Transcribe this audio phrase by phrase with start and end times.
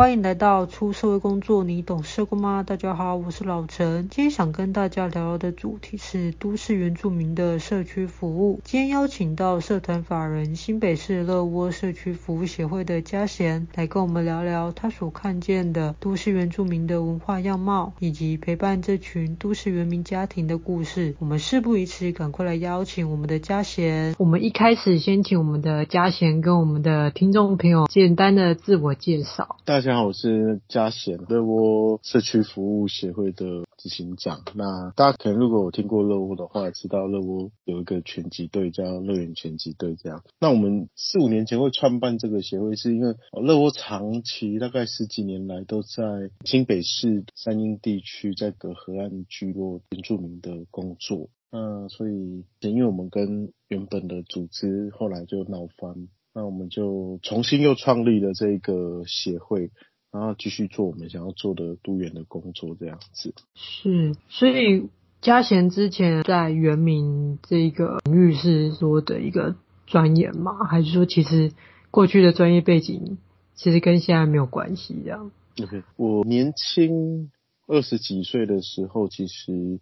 [0.00, 2.62] 欢迎来到出社会工作，你懂社工吗？
[2.62, 4.08] 大家好，我是老陈。
[4.08, 8.62] 今天想跟大家聊聊的主题是都市原住民的社区服务。
[8.64, 21.14] 今天邀请到社团法人新北市乐窝社区服务协会的嘉贤来跟我们聊聊他所看见的都市原住民的文化样貌，以及陪伴这群都市原民家庭的故事。
[21.18, 24.14] 我们事不宜迟，赶快来邀请我们的嘉贤。
[24.18, 29.56] 我们一开始先请我们的嘉贤跟我们的听众朋友简单的自我介绍。
[29.66, 34.42] 大家好，我是嘉贤，乐窝社区服务协会的执行长。
[34.54, 40.22] 那大家可能如果有听过乐窝的话，知道乐窝有一个拳击队叫乐园拳击队这样。
[40.40, 51.28] 那我们四五年前会创办这个协会，是因为乐窝长期大概十几年来都在新北市三莺地区在隔河岸聚落原住民的工作。
[51.50, 56.08] 那所以，因为我们跟原本的组织后来就闹翻。
[56.32, 59.70] 那我们就重新又创立了这个协会，
[60.12, 63.34] 然后继续做我们想要做的都员的工作，这样子。
[63.54, 64.88] 是，所以
[65.20, 70.64] 嘉贤之前在原民这个领域是说的一个专业吗？
[70.64, 71.52] 还是说其实
[71.90, 73.18] 过去的专业背景
[73.54, 74.96] 其实跟现在没有关系？
[75.04, 75.30] 这样
[75.62, 77.30] ？OK，我年轻
[77.66, 79.80] 二十几岁的时候，其实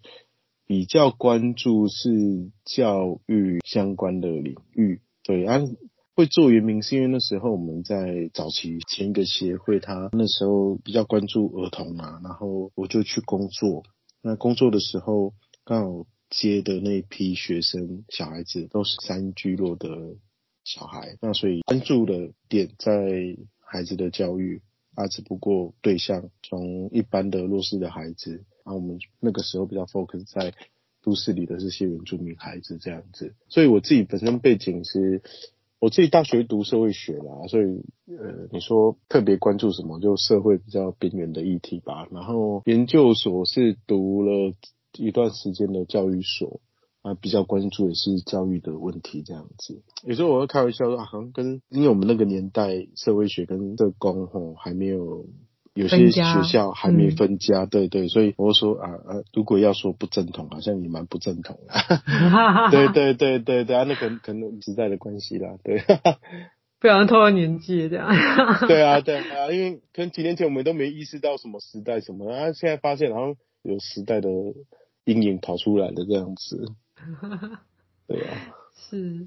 [0.66, 5.60] 比较关注是教育相关的领域，对，啊
[6.18, 13.84] 会做原民是因为那时候我们在早期前一个协会，他那时候比较关注儿童嘛，然后我就去工作。
[14.20, 15.32] 那工作的时候
[15.64, 20.16] 刚好接的那批学生小孩子都是三聚落的
[20.64, 22.92] 小孩，那所以关注的点在
[23.60, 24.60] 孩子的教育
[24.96, 28.32] 啊，只不过对象从一般的弱势的孩子，
[28.64, 30.52] 然后我们那个时候比较 focus 在
[31.00, 33.36] 都市里的这些原住民孩子这样子。
[33.48, 35.22] 所以我自己本身背景是。
[35.80, 37.64] 我自己大学读社会学啦，所以
[38.16, 42.08] 呃，你说特别关注什么，就社会比较边缘的议题吧。
[42.10, 44.54] 然后研究所是读了
[44.98, 46.60] 一段时间的教育所，
[47.02, 49.82] 啊，比较关注的是教育的问题这样子。
[50.04, 55.26] 有时候我会开玩笑说，好像跟因为我们那个年代社会学跟社工吼还没有。
[55.78, 62.70] 有些学校还没分家，嗯、对对，所以我说啊啊，如果要说不正统，好像也蛮不正统 的。
[62.72, 65.82] 对对对对对啊，那可能可能时代的关系啦，对。
[66.80, 68.08] 不想透露年纪这样。
[68.66, 74.28] 对啊对啊，因为可能几年前我们都没意识到什么时代什么，啊，现在发现好像有时代的
[75.04, 76.72] 阴影跑出来的这样子。
[78.06, 78.34] 对啊。
[78.74, 79.26] 是。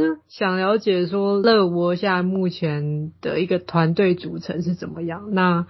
[0.00, 5.30] 那想了解说乐窝现在目前的一个团队组成是怎么样？
[5.32, 5.66] 那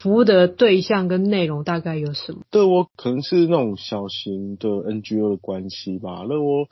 [0.00, 2.40] 服务的对象跟内容大概有什么？
[2.50, 6.24] 对我可能是那种小型的 NGO 的关系吧。
[6.28, 6.68] 那我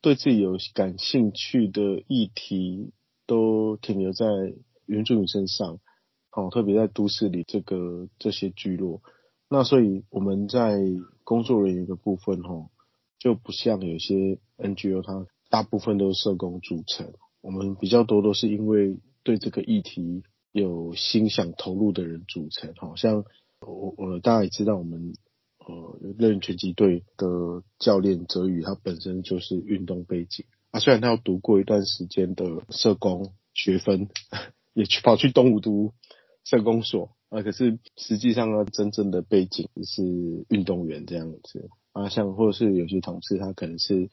[0.00, 2.92] 对自己有感兴趣的议题
[3.26, 4.26] 都停留在
[4.84, 5.78] 原住民身上，
[6.32, 9.00] 哦，特别在都市里这个这些聚落。
[9.48, 10.76] 那所以我们在
[11.24, 12.68] 工作人员的部分，哈，
[13.18, 15.26] 就不像有些 NGO 它。
[15.50, 20.22] 大部分都是社工组成，我们比较多都是因为对这个议题
[20.52, 22.72] 有心想投入的人组成。
[22.76, 23.24] 好像
[23.60, 25.14] 我我大家也知道，我们
[25.58, 34.08] 呃任拳击队的教练泽宇，他本身就是运动背景啊，虽然他要读过一段时间的社工学分，
[34.72, 35.92] 也去跑去东吴读
[36.44, 40.02] 社工所啊，可是实际上他真正的背景是
[40.48, 44.10] 运动员这样子啊，像或者是有些同事他可能是。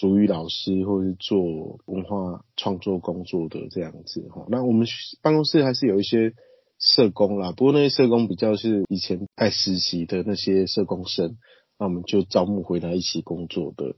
[0.00, 4.86] 主语老师或是做文化创作工作的这样子哈，那我们
[5.22, 6.34] 办公室还是有一些
[6.78, 11.36] 社工啦，不过那些社工比较是以前在实习的那些社工生，
[11.80, 13.96] 那我们就招募回来一起工作的，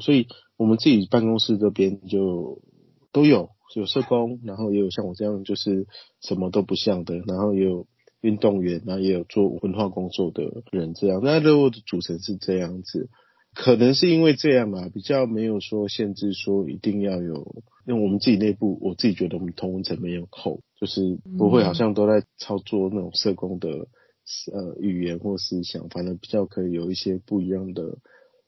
[0.00, 2.62] 所以我们自己办公室这边就
[3.10, 5.88] 都有有社工，然后也有像我这样就是
[6.20, 7.88] 什么都不像的，然后也有
[8.20, 13.10] 运动员，然后也有做文化工作的人这样，那乐窝的组成是这样子。
[13.54, 17.62] 可能是因为这样嘛，比较没有说限制，说一定要有。
[17.86, 23.68] 因为我们自己内部，我自己觉得我们同温层没有扣，就是不会好像都在操作那种社工的
[24.52, 27.98] 呃语言或思想，反正比较可以有一些不一样的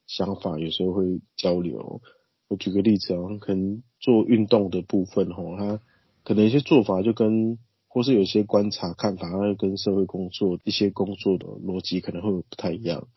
[0.07, 2.01] 想法，有时候会交流。
[2.49, 5.81] 我举个例子啊，可能做运动的部分吼，他
[6.23, 9.29] 可能一些做法就跟，或是有些观察看法，
[9.59, 13.09] 跟社会工作一些工作的逻辑可能会不太一样。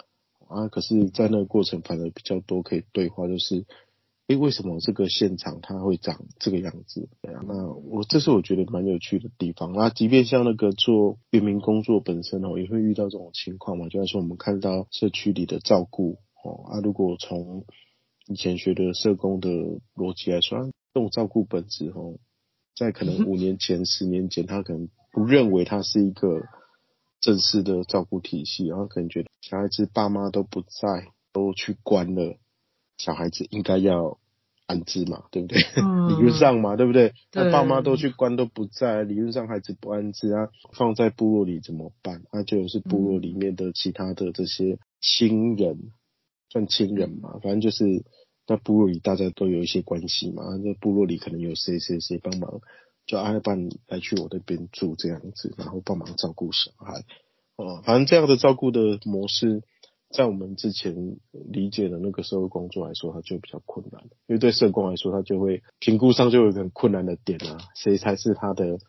[0.48, 3.66] 啊，可是，在那个过程反而比较多可以对话，就是，
[4.28, 7.10] 诶、欸，为什么这个现场它会长这个样子？
[7.22, 9.74] 对啊，那我这是我觉得蛮有趣的地方。
[9.74, 17.66] 那即便像那个做原民工作本身哦，也会遇到这种情况嘛，就像说我们看到社区里的照顾哦，啊，如果从
[18.28, 19.50] 以前学的社工的
[19.96, 22.18] 逻辑来说，这种照顾本质哦，
[22.76, 26.42] 在可能五 年前、十年前，他可能不认为它是一个
[27.26, 32.38] 正式的照顾体系，然后可能觉得小孩子爸妈都不在，都去关了，
[33.00, 34.20] 小孩子应该要
[34.68, 35.60] 安置嘛，对不对？
[35.76, 37.14] 嗯、 理论上嘛，对不对？
[37.34, 42.22] 那爸妈都去关都不在，理论上孩子不安置啊，放在部落里怎么办？
[42.32, 45.92] 那就是部落里面的其他的这些亲人，嗯、
[46.52, 48.06] 算亲人嘛，反正就是
[48.46, 52.62] 那部落里大家都有一些关系嘛，那部落里可能有谁谁谁帮忙。
[53.06, 57.04] 就阿办来去我那边住这样子，然后帮忙照顾小孩，
[57.56, 59.62] 哦，反正这样的照顾的模式，
[60.10, 68.80] 在我们之前理解的那个社会工作来说，它就比较困难，因为对社工来说，他就会评估上就有一个很困难的点啊，谁才是他的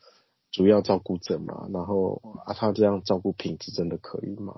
[0.51, 1.67] 主要照顾者嘛？
[1.71, 4.53] 然后啊，他这样照顾品质真的可以吗？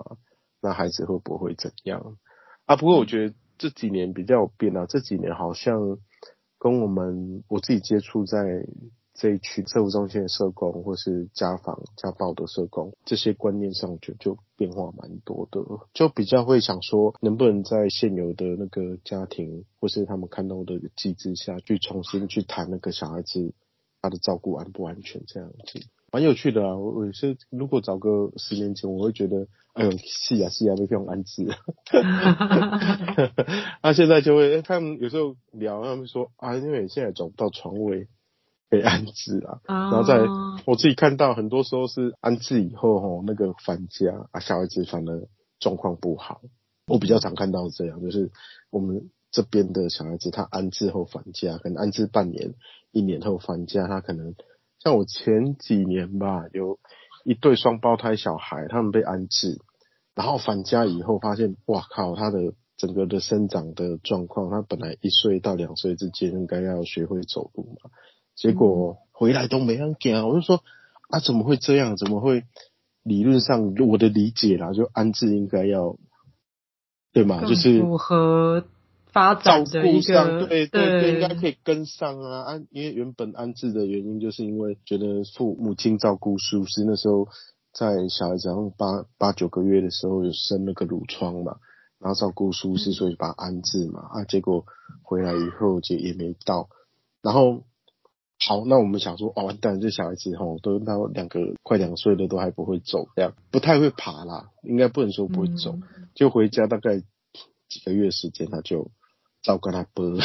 [0.62, 2.16] 那孩子会不会怎样？
[2.64, 5.98] 啊，不过我觉得这几年比较有变啊，这几年好像
[6.58, 8.38] 跟我们我自己接触在。
[9.12, 15.60] 这一群社福中心的社工，或是家访家暴的社工，这些观念上就就变化蛮多的，
[15.92, 23.52] 就比较会想说，能不能在现有的那个家庭，或是他们看到的机制下去重新去谈那个小孩子
[24.00, 25.80] 他的照顾安不安全这样子，
[26.12, 26.78] 蛮有趣的啊。
[26.78, 31.46] 我我是如果找个十年前，我会觉得，哎呦，是呀是呀，没必要安置。
[33.82, 38.08] 那 现在就会，他们有时候聊，他们说啊，因为现在找不到床位。
[38.70, 40.20] 被安置啊，然后在
[40.64, 45.28] 我自己看到，很多时候是安置以后吼，那个返家啊，小孩子反而
[45.58, 46.40] 状况不好。
[46.86, 48.30] 我比较常看到这样，就是
[48.70, 52.54] 我们这边的小孩子，他安置后返家，可能安置半年、
[52.92, 54.34] 一年后返家，他可能
[54.78, 56.78] 像我前几年吧，有
[57.24, 59.60] 一对双胞胎小孩，他们被安置，
[60.14, 67.90] 然后返家以后发现，哇靠，他的整个的生长的状况，他本来一岁到两岁之间应该要学会走路嘛。
[68.34, 70.62] 结果回来都没人啊，我就说
[71.08, 71.96] 啊，怎么会这样？
[71.96, 72.44] 怎么会？
[73.02, 75.96] 理论上我的理解啦，就安置应该要
[77.14, 77.40] 对嘛？
[77.48, 78.62] 就是符合
[79.10, 82.42] 发展的一上，对对对，应该可以跟上啊。
[82.42, 86.84] 安，因为原本安置的原因，就是因为觉得父母亲照顾舒适。
[86.84, 87.26] 那时候
[87.72, 91.56] 在小孩子然后八八九个月的时候有生了个褥疮嘛，
[91.98, 94.00] 然后照顾舒适，所以把他安置嘛。
[94.12, 94.66] 啊，结果
[95.02, 96.68] 回来以后就也没到，
[97.22, 97.62] 然后。
[98.42, 107.00] 好，那我们想说，哦，完蛋，这小孩子吼都到两个快两岁了，都还不会走，这样不太会爬啦，应该不能说不会走，嗯、就回家大概
[107.68, 108.90] 几个月时间，他就
[109.42, 110.16] 照跟他播。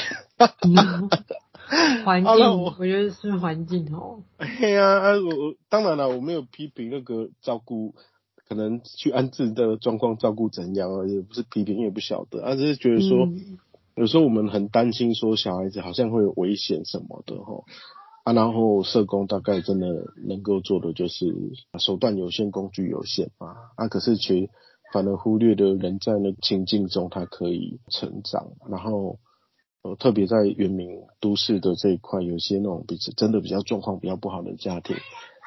[2.06, 4.24] 环境，我觉得是环境哦。
[4.38, 7.96] 哎呀，啊，我当然了，我没有批评那个照顾，
[8.48, 13.58] 可能去安置的状况照顾怎样啊，也不是批评，也不晓得，啊，只是觉得说，嗯、
[13.96, 17.66] 有时候我们很担心说小孩子好像会有危险什么的吼。
[18.26, 19.88] 啊，然后社工大概真的
[20.28, 21.28] 能够做的就是
[21.78, 23.56] 手段有限，工具有限嘛。
[23.76, 24.50] 啊，可是却
[24.92, 28.54] 反而忽略的人在那情境中他可以成长。
[28.68, 29.20] 然后
[29.84, 34.96] 呃，特别在原民都市的这一块，有些那种比真的比较状况比较不好的家庭，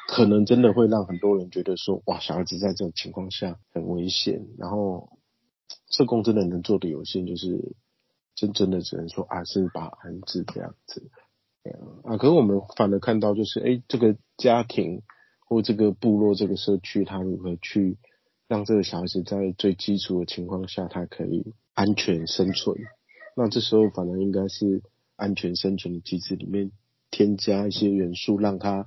[0.08, 4.46] 可能真的会让很多人觉得说，哇，小孩子在这种情况下很危险。
[4.56, 5.18] 然后
[5.90, 7.74] 社工真的能做的有限，就是
[8.36, 11.10] 真真的只能说啊，是把安置这样子。
[12.04, 15.02] 啊，可是我们反而看到，就是哎，这个家庭
[15.46, 17.98] 或这个部落、这个社区，他如何去
[18.46, 22.76] 让这个小孩子在最基础的情况下，他可以安全生存？
[23.36, 24.82] 那这时候反而应该是
[25.16, 26.72] 安全生存的机制里面
[27.10, 28.86] 添加一些元素，让他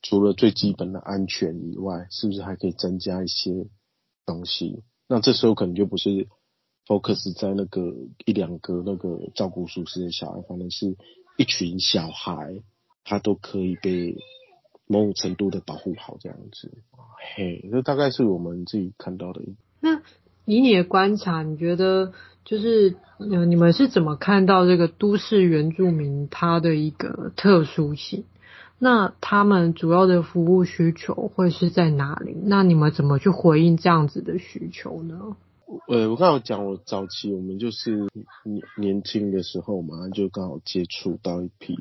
[0.00, 3.66] 除了最基本的安全以外，是不是还可以增加一些
[4.24, 4.82] 东西？
[5.08, 6.26] 那这时候可能就不是
[6.86, 7.94] focus 在那个
[8.24, 10.96] 一两个那个照顾舒适的小孩，反而是。
[11.36, 12.62] 一群小孩，
[13.04, 14.16] 他都可以被
[14.86, 16.72] 某种程度的保护好，这样子。
[17.36, 19.42] 嘿，这大概是我们自己看到的。
[19.80, 20.00] 那
[20.44, 22.12] 以你的观察，你觉得
[22.44, 28.24] 就是呃，你们是怎么看到这个都市原住民他的一个特殊性？
[28.78, 32.36] 那他们主要的服务需求会是在哪里？
[32.44, 35.36] 那你们怎么去回应这样子的需求呢？
[35.88, 37.96] 呃，我刚好讲，我早期我们就是
[38.44, 41.74] 年年轻的时候嘛，就刚好接触到一批，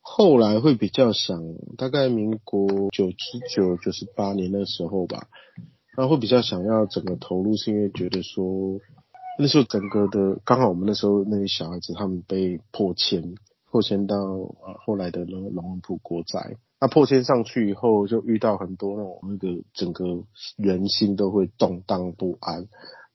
[0.00, 1.42] 后来会比较想，
[1.76, 3.16] 大概民国九十
[3.54, 5.28] 九、九十八年的时候吧，
[5.96, 8.80] 然后会比较想要整个投入，是因为觉得说
[9.38, 13.34] 那时候整个的刚好我们那时候那些小孩子他们被迫迁，
[13.70, 20.04] 破迁到啊后来的那个龙文埔国宅，那破迁上去以后就遇到很多那种那个整个
[20.56, 22.68] 人心都会动荡不安。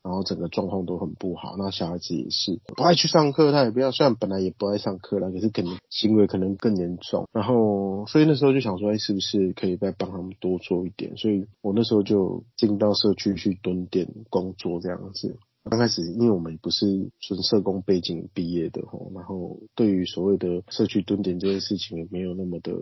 [0.04, 1.56] 然后整个状况都很不好。
[1.58, 7.28] 那小孩子也是不爱去上课，他也不要，虽然本来也不爱上课了，可是可能行为可能更严重。
[7.32, 11.16] 然后所以那时候就想说，哎，是不是可以再帮他们多做一点？
[11.16, 15.38] 所以我那时候就进到社区去蹲点工作这样子。
[15.70, 22.74] 刚开始，因为我们不是纯社工背景毕业的吼，然后对于所谓的社区蹲点这件事情也没有那么的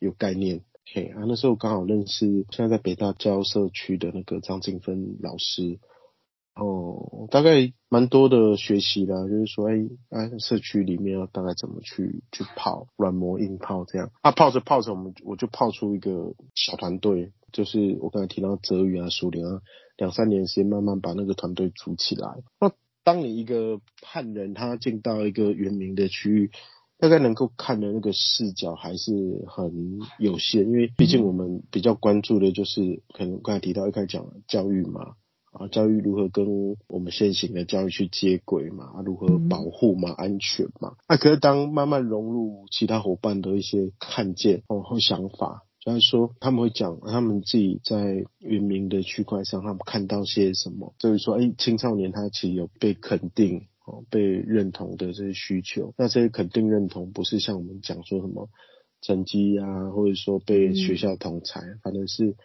[0.00, 0.62] 有概念。
[0.92, 5.78] 嘿啊，那时候刚好认识现在在北大教社区的那个张静芬老师，
[6.54, 9.76] 哦，大概蛮多的学习啦，就是说，哎，
[10.10, 19.60] 啊，社区里面要大概怎么去去泡软磨硬泡这样，啊，泡着泡着，我们我就泡出一个小团队，就是我刚才提到泽宇啊、苏玲啊。
[19.96, 22.42] 两三年时间，慢慢把那个团队组起来。
[22.58, 22.72] 那
[23.04, 26.50] 当你一个汉人，他进到一个原民的区域，
[26.96, 29.12] 大概能够看的那个视角还是
[29.46, 35.16] 很有限，因为毕竟我们比较关注的就是，可能刚才提到一开始讲教育嘛，
[35.50, 36.46] 啊，教育如何跟
[36.88, 40.96] 我们现行的教育去接轨嘛，啊，如何保护嘛，安全嘛。
[41.08, 45.64] 那可是当慢慢融入其他伙伴的一些看见哦和想法。
[45.82, 50.94] 就是说，他们会讲他们自己在原民的区块上，他们看到些什么。
[50.98, 55.94] 就是说，哎，青少年他其实有被肯定、哦，被认同的这些需求。
[55.96, 58.50] 那这些肯定认同，不是像我们讲说什么
[59.00, 62.36] 成绩啊，或者说被学校同侪，嗯、反正是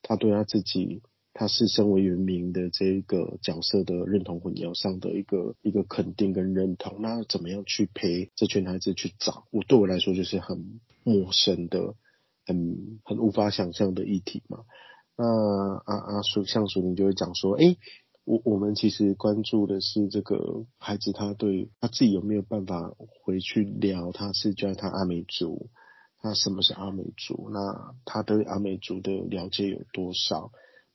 [0.00, 1.02] 他对他自己，
[1.34, 7.02] 他是身为原民的这一个角色的认同混淆上的一个一个肯定跟认同。
[7.02, 9.44] 那怎么样去陪这群孩子去找？
[9.50, 11.94] 我对我来说就是很陌生的。
[12.46, 14.66] 很很无法想象的议题嘛，
[15.16, 17.74] 那阿阿叔像淑玲就会讲说，哎、
[18.26, 25.70] 我我们其实关注的是这个孩子，他对他自己有没有办法回去聊，他是叫他阿美族，
[26.22, 27.48] 那什么是阿美族？
[27.50, 30.52] 那他对阿美族的了解有多少？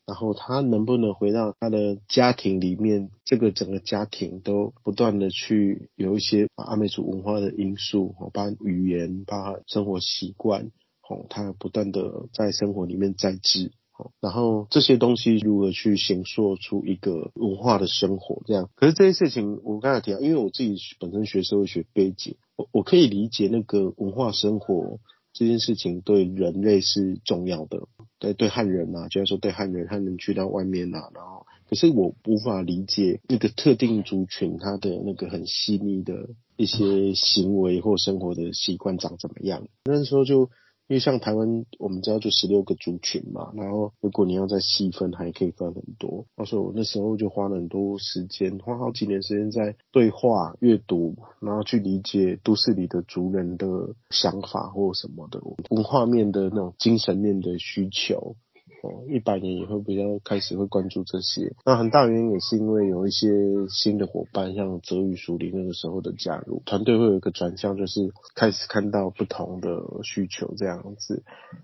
[0.09, 10.71] 然后他能不能回到他的家庭里面，这个整个家庭都不断的去有一些阿美族文化的因素，包括语言，包括生活习惯。
[11.07, 18.69] 哦，他不断的在生活里面在制，哦，然后这些东西如何去形塑出一个文化的生活，这样。
[18.75, 24.99] 可是这些事情，我刚才提到，因为我自己本身学社会学背景，我我可以理解那个文化生活
[25.39, 27.88] 这件事情对人类是重要的，
[28.19, 36.27] 对对汉人啊，就像说对汉人，汉人去到外面啊，然后，可是我无法理解那个特定族群他的那个很细腻的
[36.58, 40.50] 一些行为或生活的习惯长怎么样，那时候就。
[40.89, 46.25] 因为像台湾，我们知道就十六个族群嘛，然后如果你要再细分，还可以分很多。
[46.48, 53.67] 所以我那时候就花了很多时间，花好几年时间在对话、阅读，然后去理解都市里的族人的
[54.10, 58.36] 想法或什么的文化面的那种精神面的需求。
[58.81, 63.27] 哦，一百年以后比较开始会关注这些，那很大原因也是因为有一些
[63.69, 69.69] 新的伙伴，像泽宇、淑玲那个时候的加入，团队会有一个转向，就是开始看到不同的
[70.03, 71.24] 需求这样子。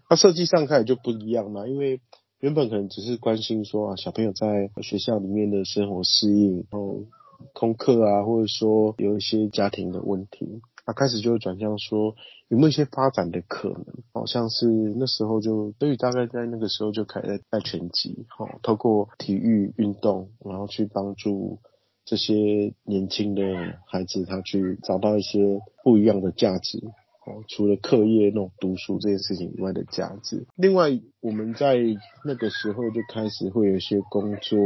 [0.10, 2.02] 那设计上开始就不一样嘛，因为
[2.40, 7.06] 原本可能只是关心说啊，小朋友在学校里面的生活适应，然后
[7.54, 10.62] 功课啊，或者说有一些家庭的问题。
[10.86, 12.14] 他、啊、开始就会转向说
[12.48, 21.60] 有没有一些发展的可能，好像是那时候就，德语大概在那个时候就开始在带拳击，好，透过体育运动，然后去帮助
[22.06, 23.42] 这些年轻的
[23.88, 26.84] 孩子，他去找到一些不一样的价值。
[27.26, 30.92] 哦，除了课业那种读书这件事情以外的价值，另外
[31.22, 31.76] 我们在
[32.24, 34.60] 那个时候就开始会有一些工作，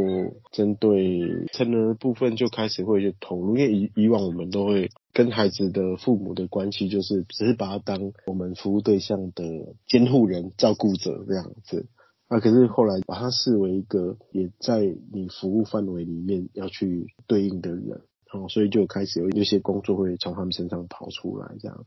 [0.51, 1.22] 针对
[1.54, 9.44] 成人的部分就开始会去投入，因为以以往我们都会跟孩子的父母的关系就是只是把他当我们服务对象的
[9.88, 11.88] 监护人、照顾者这样子，
[12.28, 14.82] 啊，可是后来把他视为一个也在
[15.13, 18.01] 你服务范围里面要去对应的人，
[18.34, 21.86] 哦，所以就开始有一些工作会从他们身上跑出来这样。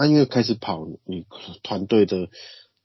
[0.00, 1.26] 那因为开始跑，你
[1.62, 2.30] 团队的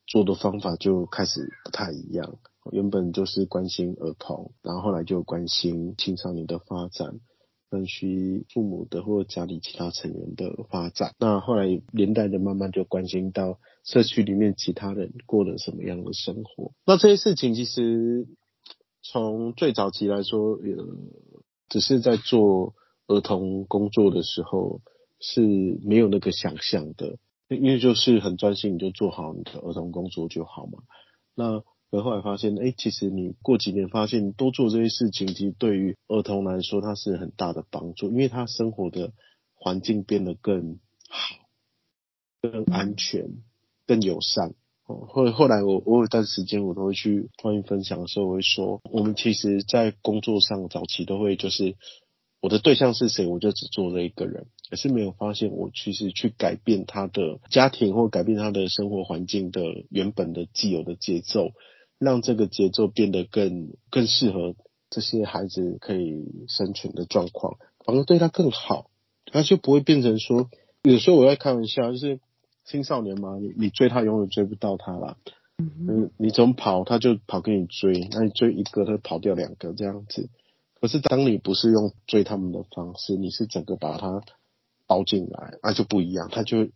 [0.05, 2.39] 做的方法就开始不太一样。
[2.74, 7.22] 原本就是关心儿童，然后后来就关心青少年的发展，
[7.69, 11.13] 关心父母的或家里其他成员的发展。
[11.17, 16.74] 那后来连带的慢慢就关心到社区里面其他人过了什么样的生活。
[16.86, 18.27] 那这些事情其实
[19.01, 20.86] 从最早期来说，呃，
[21.69, 22.74] 只是在做
[23.07, 24.81] 儿童工作的时候。
[25.19, 25.41] 是
[25.84, 27.17] 没有那个想象的，
[27.50, 30.79] 因为就是很专心，你就做好你的儿童工作就好嘛。
[31.36, 39.13] 那可后来发现，哎、其实你过几年发现，多做这些事情，其实对于儿童来说，它是很大的帮助，因为他生活的
[39.53, 41.38] 环境变得更好、
[42.41, 43.29] 更安全、
[43.88, 44.55] 更友善。
[44.88, 51.75] 哦，后后来我我有段时间我都会去欢迎分享的时候，我会说，我们其实在工作上早期都会就是
[52.39, 61.51] 我的对象是谁，我就只做这一个人，可是没有发现我其实去改变他的家庭或改变他的生活环境的原本的既有的节奏，
[62.00, 64.55] 让这个节奏变得更更适合
[64.89, 68.89] 这些孩子可以生存的状况，反而对他更好，
[69.25, 70.50] 他就不会变成说，
[70.84, 72.19] 有时候我在开玩笑，就是。
[72.67, 75.17] 青少年嘛，你你追他永远追不到他啦。
[75.60, 80.31] 嗯，你总跑，他就跑给你追，那你追一个，他跑掉两个这样子。
[80.81, 84.24] 可是当你不是用追他们的方式，你是整个把他
[84.87, 86.69] 包进来，那就不一样，他就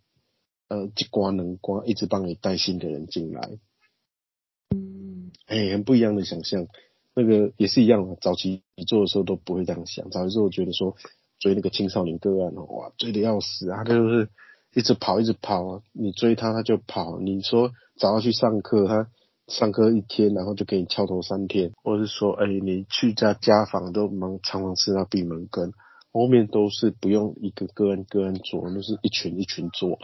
[0.68, 3.58] 呃一瓜能瓜，一直帮你带新的人进来。
[4.74, 6.66] 嗯，哎、欸，很不一样的想象。
[7.14, 10.10] 那个也是一样的，早期你做的时候都不会这样想。
[10.10, 10.96] 早期时候我觉得说
[11.38, 14.28] 追那个青少年个案，哇，追的要死啊，他就是。
[14.72, 17.18] 一直跑，一直跑，你追他，他就跑。
[17.18, 19.10] 你说找他去上课，他
[19.48, 25.72] 上课一天，然后就给你翘头三天，或者是说，哎、欸，你去家家访都忙，常常吃到闭门羹。
[26.12, 29.98] 后面都是不用一个个案个案做，都、是一群一群做，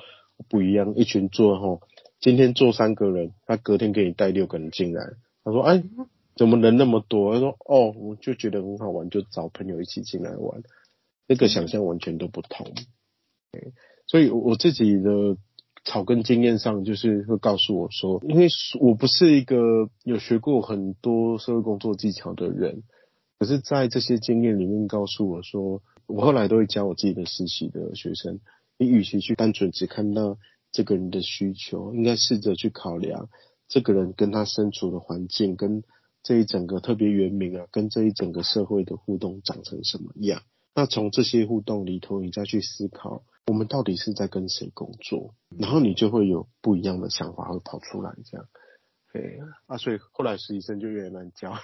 [0.49, 1.81] 不一样，一群做吼。
[2.21, 5.05] 今天做三个人，他隔天给你带六个人进来。
[5.45, 5.83] 他说，哎，
[6.35, 7.35] 怎么人那么多？
[7.35, 10.63] 他说，哦，我就觉得很好玩，就找朋友一起进来玩。
[11.29, 12.73] 那个想象完全都不同。
[14.07, 15.37] 所以我自己的
[15.85, 18.49] 草根经验上，就是会告诉我说，因为
[18.81, 22.83] 我不是一个有学过很多社会工作技巧的人，
[23.39, 28.41] 可是在这些经验里面告诉我说，我后来都会教我自己的实习的学生，
[28.79, 30.39] 你与其去单纯只看到
[30.73, 33.29] 这个人的需求，应该试着去考量
[33.69, 35.83] 这个人跟他身处的环境，跟
[36.23, 40.43] 这一整个特别原民啊，跟这一整个社会的互动长成什么样。
[40.75, 43.25] 那从这些互动里头，你再去思考。
[43.47, 45.35] 我们到底是在跟谁工作？
[45.57, 48.49] 然后你就会有不一样的想法会跑出来，这样。
[49.17, 51.53] 对啊，所以后来实习生就越来越难教。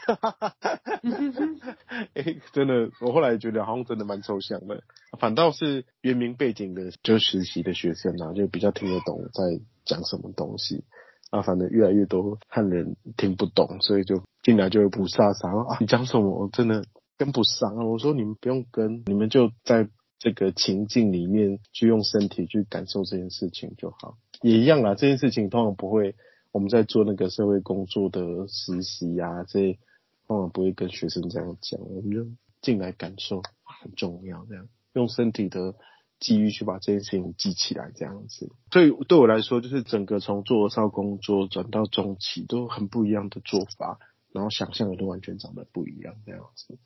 [2.15, 4.83] 哎，真的，我后来觉得好像真的蛮抽象的。
[5.19, 10.85] 反倒是原名背景的，就实习的学生啊，就比较听得懂在讲什么东西。
[11.31, 16.31] 啊，反正越来越多汉人听不懂，所以就进来就会不飒飒啊，你讲什么？
[16.31, 16.85] 我真的
[17.19, 17.85] 跟不上啊。
[17.85, 19.89] 我说你们不用跟，你们就在。
[20.19, 24.95] 这个情境里面去用身体去感受这件事情就好，也一样啦。
[24.95, 26.15] 这件事情通常不会，
[26.53, 29.79] 我们在做那个社会工作的实习啊，这
[30.27, 32.27] 通常不会跟学生这样讲，我们就
[32.61, 35.75] 进来感受很重要，这样用身体的
[36.21, 38.53] 机遇去把这件事情记起来，这样子。
[38.71, 43.99] 所以对我来说，就是整个从做少工作转到中期都很不一样的做法，
[44.31, 46.79] 然后想象的都完全长得不一样，这样子。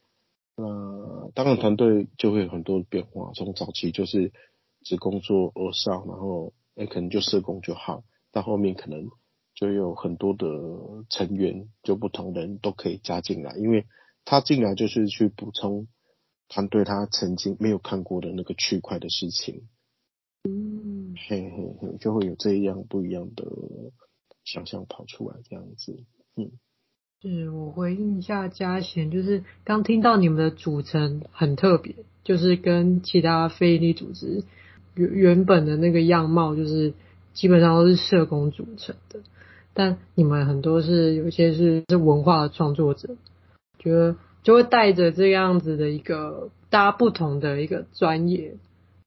[0.57, 3.33] 那当然，团队就会有很多变化。
[3.35, 4.33] 从早期就是
[4.81, 9.07] 只工作儿少，然后诶、可能就社工就好，到后面可能
[9.57, 10.47] 就有很多的
[11.11, 13.87] 成员，就不同人都可以加进来，因为
[14.25, 15.89] 他进来就是去补充
[16.49, 19.63] 团队他曾经没有看过的那个区块的事情。
[20.45, 23.45] 嗯，嘿嘿嘿，就会有这样不一样的
[24.45, 26.05] 想象跑出来，这样子，
[26.37, 26.53] 嗯。
[27.23, 34.45] 是我回应一下嘉贤，就是刚听到你们的组成很特别，就是跟其他非营利组织
[34.95, 36.93] 原原本的那个样貌，就是
[37.33, 39.21] 基本上都是社工组成的，
[39.77, 43.11] 但你们很多是有一些是是文化的创作者，
[43.79, 48.57] 觉得就会带着这样子的一个大家不同的一个专业，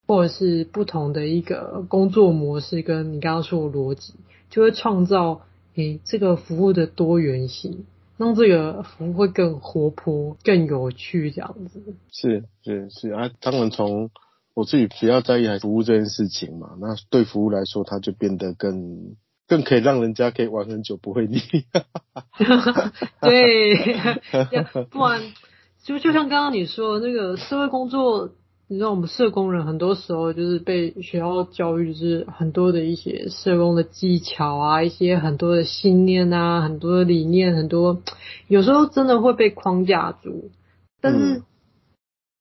[0.07, 4.13] 或者是不同的一个工作模式，跟你刚刚说的逻辑，
[4.51, 5.41] 就会创造
[5.73, 7.85] 诶这个服务的多元性。
[8.17, 11.81] 让这个服务会更活泼、更有趣，这样子。
[12.11, 14.09] 是是是啊，当然从
[14.53, 19.15] 我自己比较在意还服务这件事情嘛，那对服务来说，它就变得更
[19.49, 21.41] 更可以让人家可以玩很久不会腻。
[23.19, 23.75] 对，
[24.91, 25.21] 不然
[25.83, 28.29] 就就像刚刚你说的那个社会工作。
[28.71, 38.03] 你知道我们社工人很多时候就是被学校教育，就是很多的一些社工的技巧啊，一些很多的信念啊，很多的理念，很多
[38.47, 40.51] 有时候真的会被框架住。
[41.01, 41.41] 但是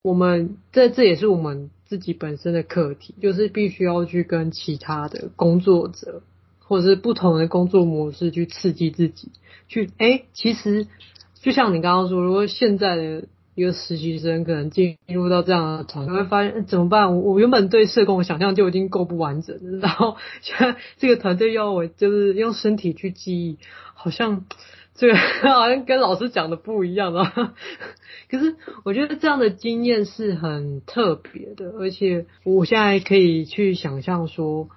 [0.03, 6.21] 我们这这也是我们自己本身的课题，就是必须要去跟其他的工作者
[6.69, 9.33] 或者是不同的工作模式去刺激自己，
[9.67, 10.87] 去诶、欸，其实
[11.41, 13.25] 就像你刚刚说，如果现在的。
[13.55, 17.17] 一个实习生可能进入到这样的团队，会发现怎么办？
[17.17, 23.59] 我我原本对社工的想象就已经够不完整了， 然后现在这个团队要我就是用身体去记忆，
[23.95, 24.45] 好像
[24.95, 27.55] 这个好像跟老师讲的不一样啊。
[28.31, 28.55] 可是
[28.85, 34.69] 我觉得这样的经验是很特别的，而且我现在可以去想象说，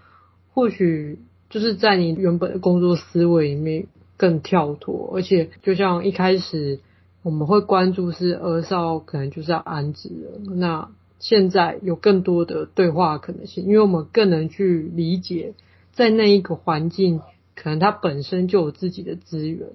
[0.56, 1.20] 或许
[1.52, 3.86] 就是在你原本的工作思维里面
[4.18, 6.80] 更跳脱，而且就像一开始
[7.24, 15.54] 我们会关注是儿少可能就是要安置了，那现在有更多的对话可能性，因为我们更能去理解
[15.92, 17.20] 在那一个环境，
[17.54, 19.68] 可能它本身就有自己的资源，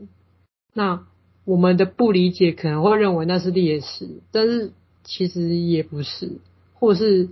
[0.73, 1.05] 那
[1.45, 4.73] 我们的不理解可能会认为那是劣势，但是
[5.05, 6.39] 其实也不是，
[6.73, 7.29] 或是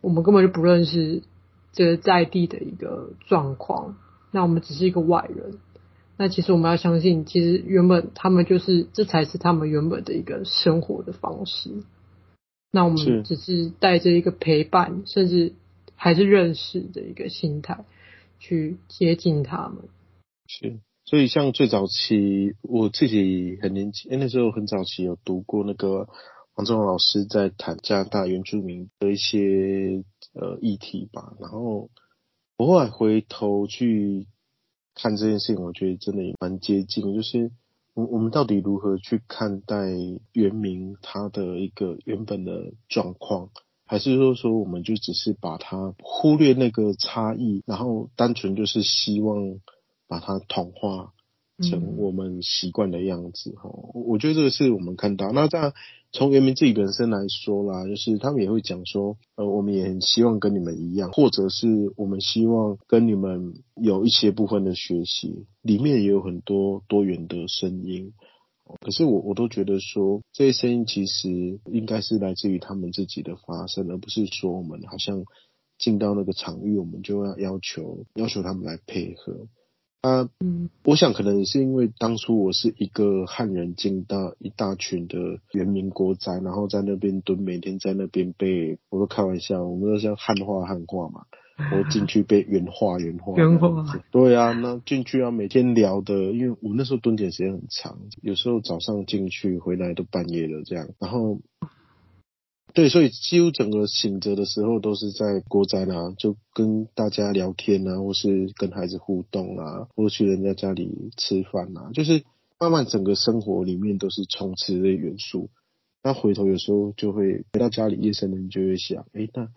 [0.00, 1.22] 我们根本就不认识。
[1.74, 3.96] 这个在地的一个状况，
[4.30, 5.58] 那我们只是一个外人。
[6.16, 11.82] 那其实我们要相信，其实原本他们就是，这才是他们原本的一个生活的方式。
[12.70, 15.54] 那我们只是带着一个陪伴，甚至
[15.96, 17.84] 还是认识的一个心态
[18.38, 19.88] 去接近他们。
[20.46, 26.06] 是，所以像最早期我自己很年轻，那时候很早期有读过那个
[26.54, 30.04] 黄宗老师在谈加拿大原住民的一些。
[30.34, 31.34] 呃，议题吧。
[31.40, 31.88] 然后
[32.56, 34.26] 我后来回头去
[34.94, 37.14] 看这件事情，我觉得真的也蛮接近。
[37.14, 37.52] 就是
[37.94, 39.86] 我我们到底如何去看待
[40.32, 43.50] 原民他的一个原本的状况，
[43.86, 49.60] 还是说说我们就只是把它忽略那个差异，然后单纯就是希望
[50.08, 51.12] 把它同化
[51.62, 53.54] 成我们习惯的样子？
[53.56, 55.30] 哈、嗯，我觉得这个是我们看到。
[55.30, 55.72] 那这样。
[56.16, 68.12] 从原民自己本身来说啦，就是他们也会讲说，呃，我们也很希望跟你们一样，或者是我们希望跟你们有一些部分的学习，里面也有很多多元的声音。
[68.80, 75.24] 可是我我都觉得说，这些声音其实应该是来自于他们自己的发声，而不是说我们好像
[75.78, 79.48] 进到那个场域，我们就要要求要求他们来配合。
[80.04, 85.16] 啊，嗯，我想可能也是因为当初我是一个汉人进到一大群的
[85.52, 91.22] 原民国宅，然后在那边蹲，每天在那边被，我都开玩笑，我们都像汉化汉化嘛，
[91.72, 101.40] 我进去被原化原化，原化，对啊，那进去啊，每天聊的，因为我那时候蹲点时间很长，有时候早上进去回来都半夜了这样，然后。
[102.74, 112.24] 对，所以几乎整个醒着的时候都是在国宅啦，就跟大家聊天啊，或是跟孩子互动啊，或去人家家里吃饭啊，就是
[112.58, 115.50] 慢慢整个生活里面都是充斥的元素。
[116.02, 119.48] 那回头有时候就会回到家里，夜深人就会想，哎，那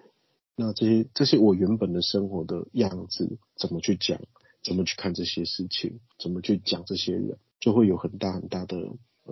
[0.56, 4.22] 那这些这些我原本的生活的样子，怎么去讲？
[4.64, 6.00] 怎么去看这些事情？
[6.20, 7.40] 怎么去讲这些人？
[7.60, 8.78] 就会有很大很大的。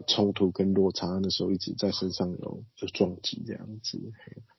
[0.07, 3.99] 冲突跟落差，那时候一直在身上有有撞击这样子，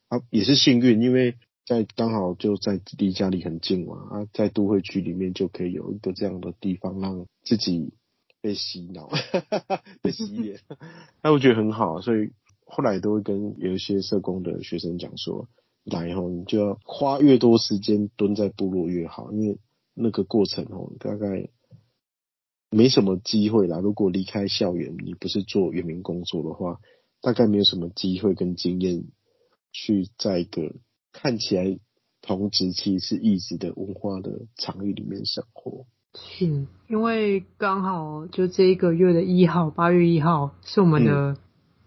[0.08, 7.92] 啊也是幸运，因为在刚好就在离家里很近嘛，啊在都会区里面就可以有一个这样的地方让自己
[8.40, 9.08] 被洗脑，
[10.02, 10.60] 被洗脸，
[11.22, 12.30] 那我觉得很好，所以
[12.64, 15.48] 后来都会跟有一些社工的学生讲说，
[15.84, 19.58] 来以后你就要花越多时间蹲在部落越好，因为
[19.94, 21.48] 那个过程哦大概。
[22.70, 23.78] 没什么机会啦。
[23.78, 26.78] 如果离开校园，你不是做原民工作的话，
[27.22, 29.04] 大概没有什么机会跟经验
[29.72, 30.74] 去在一个
[31.12, 31.78] 看起来
[32.20, 35.86] 同质期是一直的文化的场域里面生活。
[36.14, 41.36] 是，因为刚好就这一个月的一号，八月一号是我们的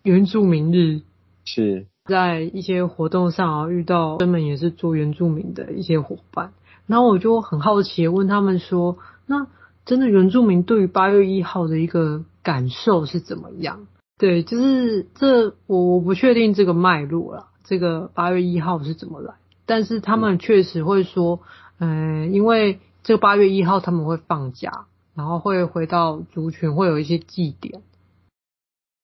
[0.04, 0.96] 原住民日。
[0.96, 1.04] 嗯、
[1.44, 6.54] 是在一些活动上啊，遇到专门也是做原住民的一些伙伴，
[6.88, 9.48] 然后我就很好奇问他们说，那。
[9.90, 13.88] 真的原住民对于八月一号的一个感受是怎么样？
[14.20, 19.34] 对，就是这我我不确定这个脉络啦，这个八月一号是怎么来？
[19.66, 21.40] 但是他们确实会说，
[21.80, 27.82] 嗯、呃，因为这个八月一号他们会放假，然后会回到族群，会有一些祭典。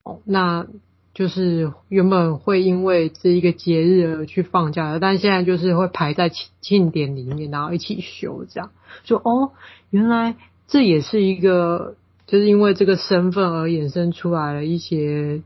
[0.04, 0.67] 哦，那
[1.15, 6.30] 就是原本会因为这一个节日而去放假的，但现在就是会排在
[6.62, 8.69] 庆典里面，然后一起休这样。
[9.04, 9.54] 就哦，
[9.89, 10.36] 原来。
[10.67, 15.41] 这也是一个，就是因为这个身份而衍生出来了一些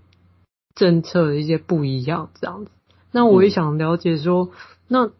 [0.75, 2.71] 政策的一些不一样，这样子。
[3.11, 4.51] 那我也想了解说，
[4.87, 5.11] 那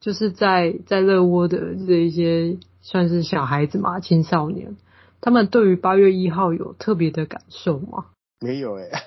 [0.00, 4.76] 就是在在乐窝的这一些算是小孩子嘛，青少年，
[5.20, 8.06] 他们对于八月一号有特别的感受吗？
[8.40, 9.02] 没有哎、欸，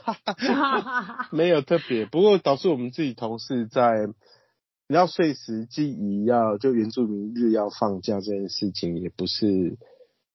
[1.36, 2.05] 没有特别。
[2.05, 4.08] 不过导致我们自己同事在
[4.88, 9.77] 要岁时记忆要就原住民日要放假这件事情，也不是。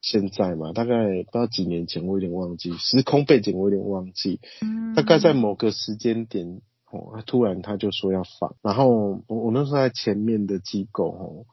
[0.01, 4.41] 现在嘛，大概不知道几年前，我有点忘记时空背景，我有点忘记。
[4.63, 11.47] 嗯，大概在某个时间点，哦，突然他就说要放，然后我我那时候在前面的机构，哦，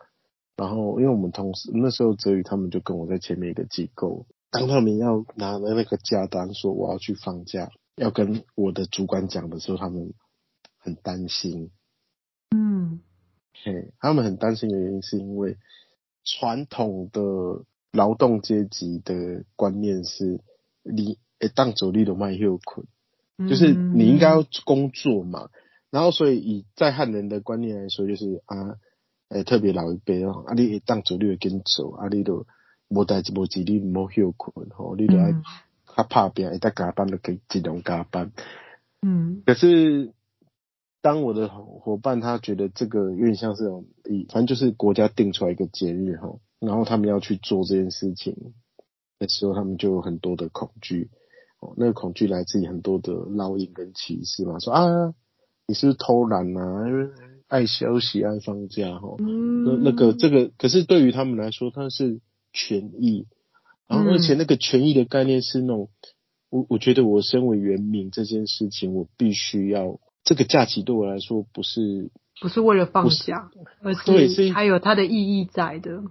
[0.56, 10.14] 然后因为我们同事那时候泽宇他们就跟我在前面一个机构，当他们要拿了那个假单说我要去放假，要跟我的主管讲的时候，他们
[10.78, 11.72] 很担心。
[12.56, 13.02] 嗯，
[13.64, 15.58] 嘿，他们很担心的原因是因为。
[16.30, 17.22] 传统的
[17.92, 20.42] 劳动阶级的观念是，
[20.84, 22.86] 你诶当走力的卖又困，
[23.50, 25.50] 就是你应该要工作嘛。
[25.90, 28.78] 然后所以以在汉人的观念来说，就是啊，
[29.30, 32.46] 诶特别老一辈哦，啊你当走力会跟走，啊你都
[32.90, 35.34] 无代志无志，你唔好休困吼，你都爱
[35.96, 38.32] 较拍拼，一旦加班就可以尽量加班。
[39.02, 40.14] 嗯，可是。
[41.00, 43.86] 当我的伙伴他觉得这个有点像是种，
[44.30, 48.36] 反正就是国家定出来一个节日哈，然后他们要去做这件事情
[49.20, 51.10] 的时候，他们就有很多的恐惧
[51.60, 55.14] 哦，那个恐惧来自于很多的烙印跟歧视嘛，说啊，
[55.68, 57.10] 你是不是偷懒啊，因为
[57.48, 62.20] 爱休息爱放假哈，那那个这个，可是对于他们来说，它是
[62.54, 63.28] 权益，
[63.88, 65.90] 然后而且那个权益的概念是那种，
[66.50, 70.00] 我我觉得我身为原民这件事情，我必须要。
[70.24, 73.50] 这个假期对我来说不是不是为了放假，
[73.82, 76.04] 而是还有它的意义在的。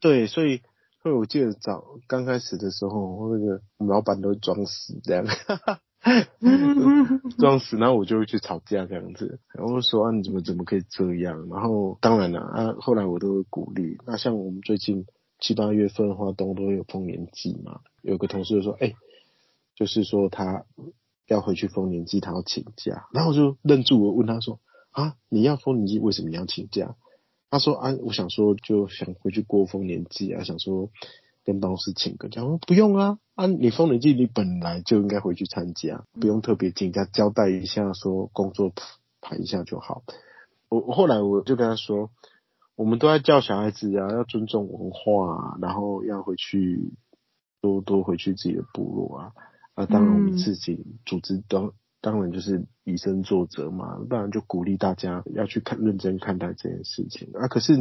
[0.00, 0.60] 对，所以
[1.02, 5.26] 所以我记得早刚开始的时候，那个我们老板都会装死这样，
[7.38, 11.48] 装死，然后我就会去吵架这样子，然后说啊你怎么怎么可以这样？
[11.48, 13.98] 然后当然了啊，后来我都会鼓励。
[14.06, 15.06] 那像我们最近
[15.40, 18.94] 七八月份花东都会有丰年祭嘛，有个同事就说，哎，
[19.74, 20.64] 就是说他。
[21.28, 24.60] 要回去丰年祭，他要请假，然后我就愣住，我问他说
[24.92, 26.96] ：“啊，你要丰年祭，为什么你要请假？”
[27.50, 30.90] 他说：“啊，我想说，就想回去过丰年祭啊，想说
[31.44, 38.72] 跟办公室请个假。”我说：“不用啊，啊，你丰年祭你本来就应该回去参加，不用特别请假，交代一下说工作
[39.20, 40.02] 排一下就好。”
[40.68, 42.10] 我我后来我就跟他说
[42.76, 46.92] ：“我们都在教小孩子啊，要尊重文化啊，然后要回去
[47.62, 49.32] 多多回去自己的部落啊。”
[49.72, 57.48] 啊当然，我们自己组织当当然就是以身作则嘛，当然就鼓励大家要去看认真看待这件事情啊。
[57.48, 57.74] 可是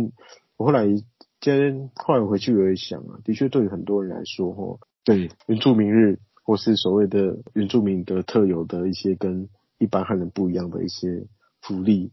[0.58, 1.04] 我后来今
[1.42, 11.28] 天后来回去我也想啊，的确对于很多人来说，吼，对原住民日或是所谓的原住民的特有的一些跟一般汉人不一样的一些
[11.62, 12.12] 福利，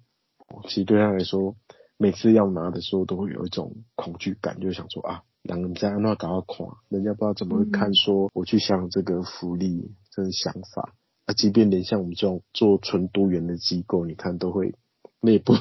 [0.69, 1.57] 其实对他来说，
[1.97, 5.23] 每次要拿的时候都会有一种恐惧感，就想说啊。
[5.45, 10.95] 两个人在那搞到垮，人家不知道怎么会看，说我去想这个福利这个想法
[11.27, 14.75] 啊，即便连像我们这种做纯多元的机构，你看都会
[15.21, 15.55] 内部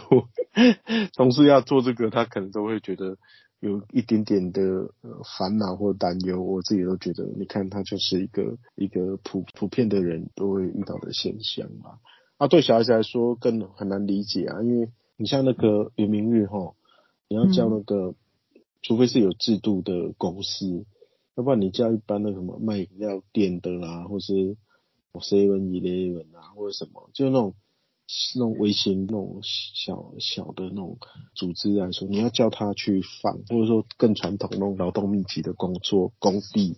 [1.15, 3.17] 同事要做这个，他可能都会觉得
[3.59, 4.61] 有一点点的
[5.37, 6.41] 烦恼或担忧。
[6.41, 11.99] 我自己都觉得，你看他就是一个一个普普遍的人都会遇到的现象嘛。
[12.37, 16.73] 啊，对小孩子来说更很难理解啊，因为你像那个圆明日哈，
[17.27, 18.09] 你要叫那个。
[18.09, 18.15] 嗯
[18.85, 20.85] 除非是有制度的公司，
[21.37, 24.57] 要不然你叫一般的什么卖饮料店的啦，或是
[25.21, 27.55] seven eleven 啊，或者什么，就那种
[28.35, 30.97] 那种微型那种小小的那种
[31.35, 36.77] 组织来说，你要叫他去放，或者说更传统那种劳动密集的工作工地，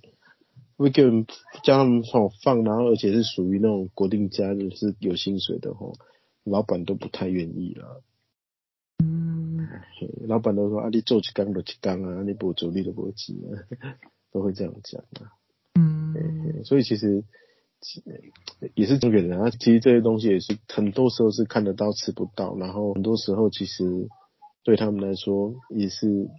[0.77, 1.25] 会给人
[1.63, 2.03] 叫他们
[2.43, 5.93] 放，然后而且是属于那种国定假日是有薪水的吼，
[6.43, 8.03] 老板都不太愿意了。
[10.27, 13.35] 老板都说啊，你做一工就一工啊，你不做你都不钱
[13.79, 13.97] 啊，
[14.31, 15.31] 都会这样讲啊。
[15.75, 17.23] 嗯，所以其实
[18.73, 19.49] 也是这个人啊。
[19.49, 24.09] 其实这些东西也是很多时候是看得到吃不到，然后很多时候其实
[24.63, 26.29] 对他们来说也是，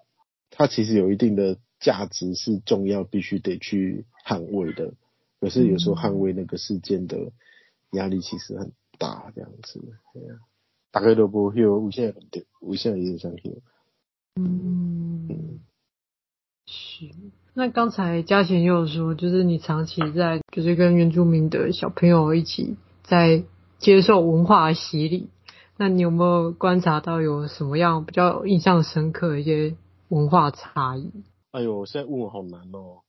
[0.51, 4.95] 它其实有一定的价值是重要，必须得去捍卫的。
[5.41, 7.33] 可是有时候捍卫那个事件的
[7.93, 9.81] 压力其实很大，这样子，
[10.15, 10.39] 对啊。
[10.91, 13.61] 大概都不会有无限的无限的影响性。
[14.37, 15.61] 嗯，嗯
[16.67, 17.11] 是。
[17.59, 23.45] 那刚才嘉贤又有说，就是你长期在，就是跟原住民的小朋友一起在
[23.79, 25.31] 接受文化洗礼。
[25.79, 29.75] 那你有没有观察到有什么样比较印象深刻的一些
[30.11, 31.11] 文化差异？
[31.51, 33.01] 哎呦，现在问我好难哦。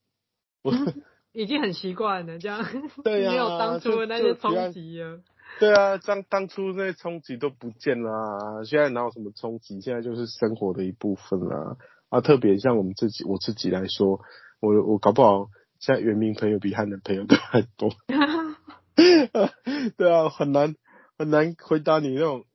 [0.63, 0.71] 我
[1.33, 2.65] 已经很习惯了，这样
[3.03, 5.19] 对呀、啊，没有当初的那些冲击了。
[5.59, 8.63] 对啊，当当初那些冲击都不见啦啊！
[8.63, 9.81] 现在哪有什么冲击？
[9.81, 11.57] 现在就是生活的一部分啦。
[11.57, 11.77] 啊，
[12.21, 14.21] 特别像我们自己，我自己来说，
[14.59, 15.47] 我我搞不好
[15.79, 17.91] 现在原名朋友比汉人朋友都还多。
[19.97, 20.75] 对啊，很难
[21.17, 22.45] 很难回答你那种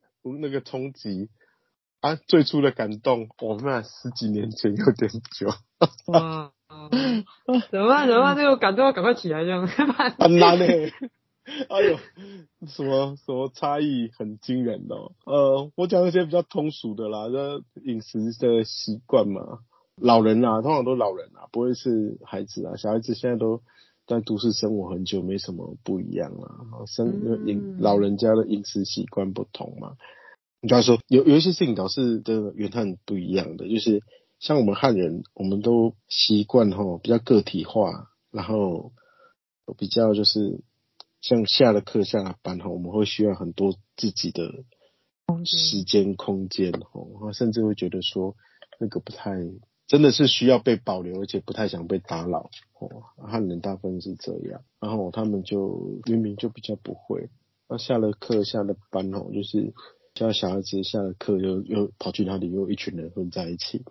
[0.41, 1.29] 那个冲击
[2.01, 2.17] 啊！
[2.17, 5.47] 最初的感动，我们十几年前有点久。
[6.07, 6.51] 哇，
[7.71, 8.09] 怎么办？
[8.09, 8.37] 怎么办？
[8.37, 10.93] 那个感动要赶快起来，这样很难呢、欸。
[11.69, 11.99] 哎呦，
[12.69, 15.13] 什么什么差异很惊人哦。
[15.27, 19.59] 呃，我讲一些比较通俗的啦，这饮食的习惯嘛，
[19.97, 22.77] 老人啊，通常都老人啊，不会是孩子啊。
[22.77, 23.61] 小孩子现在都
[24.07, 26.87] 在都市生活很久，没什么不一样啊。
[26.87, 29.97] 生饮老人家的饮食习惯不同嘛。
[30.61, 34.01] 你就要说有有一些事情倒是的原来很不一样的，就是
[34.39, 38.93] 像我们汉人，我们都习惯吼比较个体化，然后
[39.77, 40.63] 比较就是
[41.23, 44.65] 像下了课下了班哈，我们会需要很多自己的
[45.47, 48.37] 时间空间吼，甚至会觉得说
[48.79, 49.31] 那个不太
[49.87, 53.05] 真的是需要被保留，而且不太想被打扰哦。
[53.17, 57.31] 汉人大部分是这样，然后他们就明明就比较不会，
[57.69, 59.73] 那下了课下了班哦，就是
[60.15, 63.85] 叫小孩子下了课又又跑去哪里，又一群人混在一起。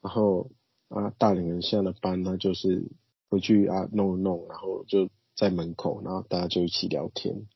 [0.00, 0.50] 然后
[0.88, 2.90] 啊，大龄人下了班呢，就是
[3.28, 7.46] 回去啊弄一弄，然后就在门口，然后大家就一起聊天，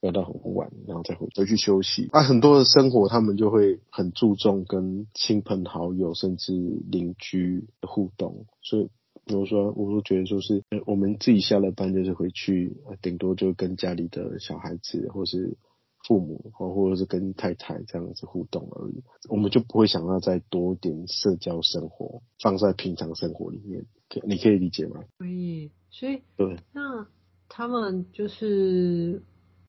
[0.00, 2.08] 聊到很晚，然后再回回去休息。
[2.12, 6.54] 啊，很多的生活他们就会很注重跟亲朋好友甚至
[6.90, 8.88] 邻居的互动，所以
[9.26, 15.58] 比如说，我都觉得说是，我们自己下了班就是回去，顶多就跟家里的小孩子或是。
[16.06, 23.84] 父母或或者是跟太太这样子互动而已，我们就不会想要再多点社交生活放在平常生活里面，
[24.24, 25.02] 你可以理解吗？
[25.18, 27.08] 可以，所以对，那
[27.48, 29.22] 他们就是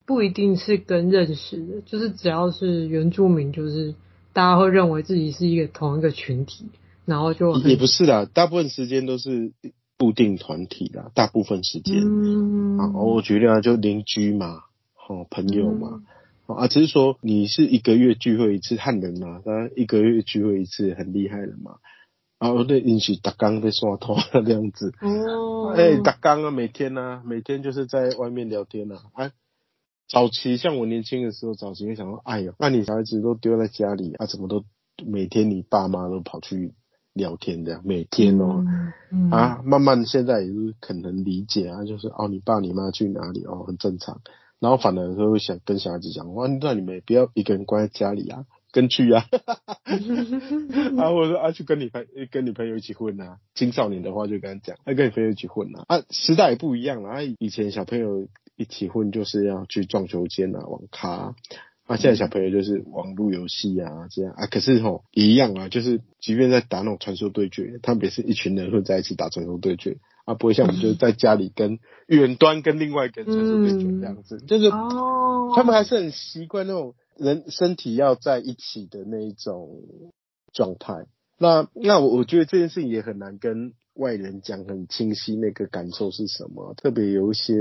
[0.06, 3.96] 不一定是跟认识的，就是只要是原住民，就是
[4.34, 6.66] 大家会认为自己是一个同一个群体，
[7.06, 9.52] 然后就也不是啦，大部分时间都是
[9.98, 14.62] 固定团体啦，大部分时间，嗯，啊，我举例啊，就邻居嘛，
[14.94, 15.90] 好朋友嘛。
[15.94, 16.04] 嗯
[16.48, 21.76] 啊，只是说你是一个月聚会一次汉人嘛，当然一个月聚会一次很厉害了嘛。
[22.40, 24.94] 然后那引起打刚被刷头这样子。
[25.02, 25.74] 哦。
[25.76, 28.98] 哎、欸，打刚啊，每天啊，每天就是在外面聊天啊。
[29.14, 29.32] 哎、啊，
[30.08, 34.64] 早期像我年轻的时候，早期会想说，哎呦，那你小孩子都丢在家里啊，怎么都
[35.06, 36.74] 每天你爸妈都跑去
[37.14, 38.64] 聊天这样，每天哦。
[39.12, 39.30] 嗯。
[39.32, 44.22] 啊，慢慢现在也是可能理解啊，就是哦，你爸你妈去哪里哦，很正常。
[44.60, 48.46] 然后反而都会想跟小孩子讲，哇，那你们也不要一个人关在家里啊，
[48.78, 49.26] 跟去啊，
[51.02, 61.36] 啊，或者说啊，去跟你朋跟你朋友一起混啊，青少年的话就跟他讲，要跟你朋友一起混啊，啊，时代也不一样了，啊，以前小朋友一起混就是要去撞球间啊，网咖啊，
[61.88, 64.32] 啊，现在小朋友就是网络游戏啊，这样。
[64.34, 69.98] 啊，可是吼一样啊，就是即便在打那种传说对决，他们也是一群人混在一起打传说对决。
[70.26, 79.82] 啊，不会像我们就是在家里跟远端跟另外一个人传说对决这样子，嗯、就是他们还是很习惯那种人身体要在一起的那一种
[80.54, 81.06] 状态。
[81.38, 86.74] 那那我我觉得这件事情也很难跟外人讲很清晰那个感受是什么。
[86.76, 87.54] 特别有一些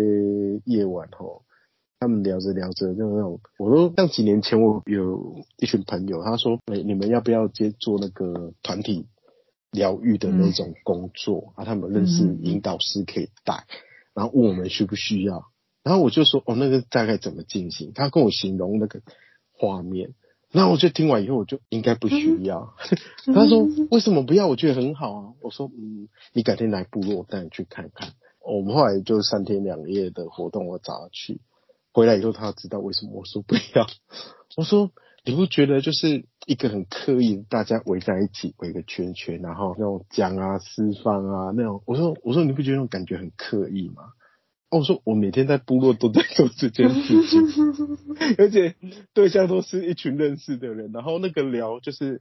[0.65, 1.43] 夜晚吼，
[2.01, 9.07] 他们聊着聊着就那种，我都像几年前我有一群朋友，他说，哎，你们要不要接做那个团体？
[9.73, 13.77] 疗愈的那种工作、嗯、啊，他们认识引导师可以带，嗯、
[14.15, 15.51] 然后问我们需不需要，
[15.83, 17.93] 然后我就说哦，那个大概怎么进行？
[17.95, 19.03] 他跟我形容那个
[19.59, 20.15] 画面，
[20.51, 22.75] 然后我就听完以后，我就应该不需要。
[23.27, 24.47] 嗯、他说为什么不要？
[24.47, 25.33] 我觉得很好啊。
[25.41, 28.11] 我说嗯，你改天来部落，我带你去看看。
[28.41, 31.41] 我们后来就三天两夜的活动，我找他去，
[31.93, 33.87] 回来以后他知道为什么我说不要。
[34.57, 34.91] 我说。
[35.29, 41.83] 你不觉得就是一个很刻意，大家围在一起围个圈圈，然后那种讲啊、释放啊那种？
[41.85, 44.05] 我说，我说你不觉得那种感觉很刻意吗？
[44.71, 47.43] 哦，我说我每天在部落都在做这件事情，
[48.39, 48.75] 而且
[49.15, 52.21] 对象都是一群认识的人，然后那个聊就是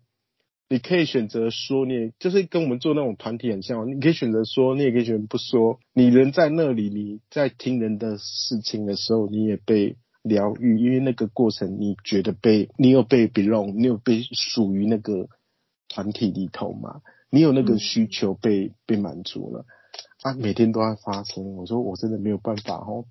[0.69, 5.79] 你可以选择说，你也就是跟我们做那种团体很像，你可以选择说，你也可以选择不说。
[5.93, 9.97] 你人在那里，你在听人的事情的时候，你也被。
[10.27, 15.27] 疗愈，因为那个过程，你觉得被你有被 belong，你有被属于那个
[15.87, 17.01] 团体里头嘛？
[17.29, 19.67] 你有那个需求被、嗯、被满足了
[20.25, 20.33] 啊！
[20.33, 23.05] 每天都在发生，我说我真的没有办法哦，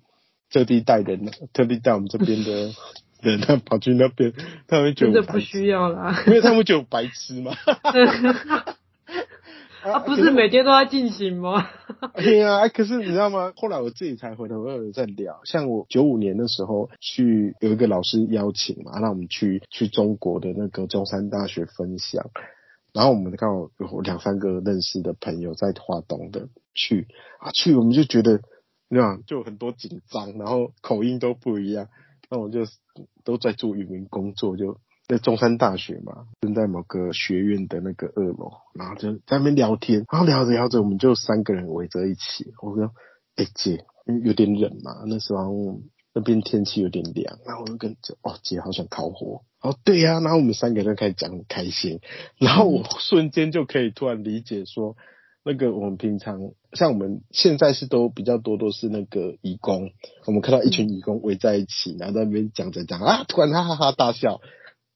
[0.51, 2.73] 特地带人，特地带我们这边的
[3.23, 4.33] 人，他跑去那边，
[4.67, 7.53] 他们觉得不需要啦，因为他们就有白痴嘛。
[9.85, 11.69] 啊，不是每天都在进行吗？
[12.17, 13.53] 对啊，可是你知道吗？
[13.55, 15.39] 后来我自己才回头，我有人在聊。
[15.45, 22.29] 像我九五年的时候去，有一个老师邀请嘛，让我们去去中国的那个中山大学分享。
[22.93, 27.07] 然后我们刚好有两三个认识的朋友在华东的去
[27.39, 28.41] 啊，去我们就觉得
[28.89, 31.87] 那样就很多紧张，然后口音都不一样。
[32.29, 32.59] 那我就
[33.23, 34.79] 都在做语文工作就。
[35.07, 42.51] 在中山大学嘛，正在某个学院的那个二楼，然后就在那边聊天，然后聊着聊着，我们就三个人围在一起。
[42.59, 42.85] 我说
[43.37, 43.85] ：“哎、欸、姐，
[44.23, 45.79] 有点冷嘛，那时候
[46.11, 50.19] 那边天气有点凉。”然后我就跟姐：“哦，姐好想烤火。”哦，对呀、啊。
[50.21, 51.99] 然后我们三个人开始讲很开心，
[52.39, 54.95] 然后我 瞬间就可以突然理解说，
[55.43, 56.39] 那个我们平常
[56.75, 59.89] 像我们现在是都比较多都是那个义工，
[60.27, 64.41] 我们看到一群义工围在一起，然后在那边讲着讲啊，突然哈哈哈大笑。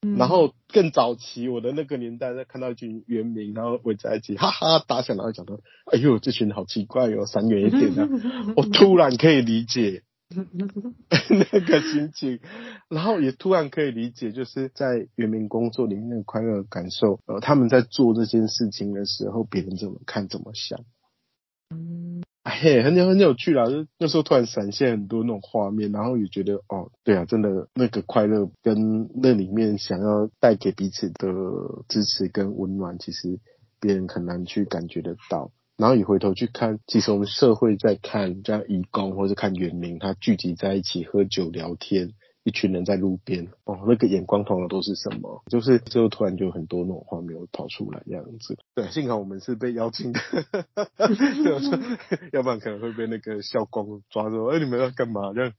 [0.01, 5.59] 嗯、然后更早期我的那个年代，在看到一群原民，然后围在一起，哈哈大笑，然后讲到，
[5.91, 8.07] 哎呦，这群好奇怪哟、哦，闪远一点啊！
[8.55, 12.39] 我突然可以理解 那个心情，
[12.87, 17.19] 然后也突然可以理解，就是在原民工作里面那个快乐的感受。
[17.25, 20.79] 呃，他们在做这件事情的时候，别人怎么看怎么想。
[21.69, 22.21] 嗯。
[22.43, 31.27] 嘿，很有很有趣啦，就那时候突然闪现很多那种画面，然后也觉得哦，对啊，真的那个快乐跟那里面想要带给彼此的
[31.87, 33.39] 支持跟温暖，其实
[33.79, 35.51] 别人很难去感觉得到。
[35.77, 42.13] 然后你回头去看，其实我们社会在看这样移工或者看原民，他聚集在一起喝酒聊天。
[42.49, 45.43] 一群人在路边哦，那个眼光通常都是什么？
[45.51, 48.57] 就是最后突然就有很多那种画面会跑出来这样子。
[48.73, 50.19] 对，幸好我们是被邀请的，
[52.33, 54.47] 要不然可能会被那个校工抓住。
[54.47, 55.31] 哎、欸，你们要干嘛？
[55.33, 55.53] 这样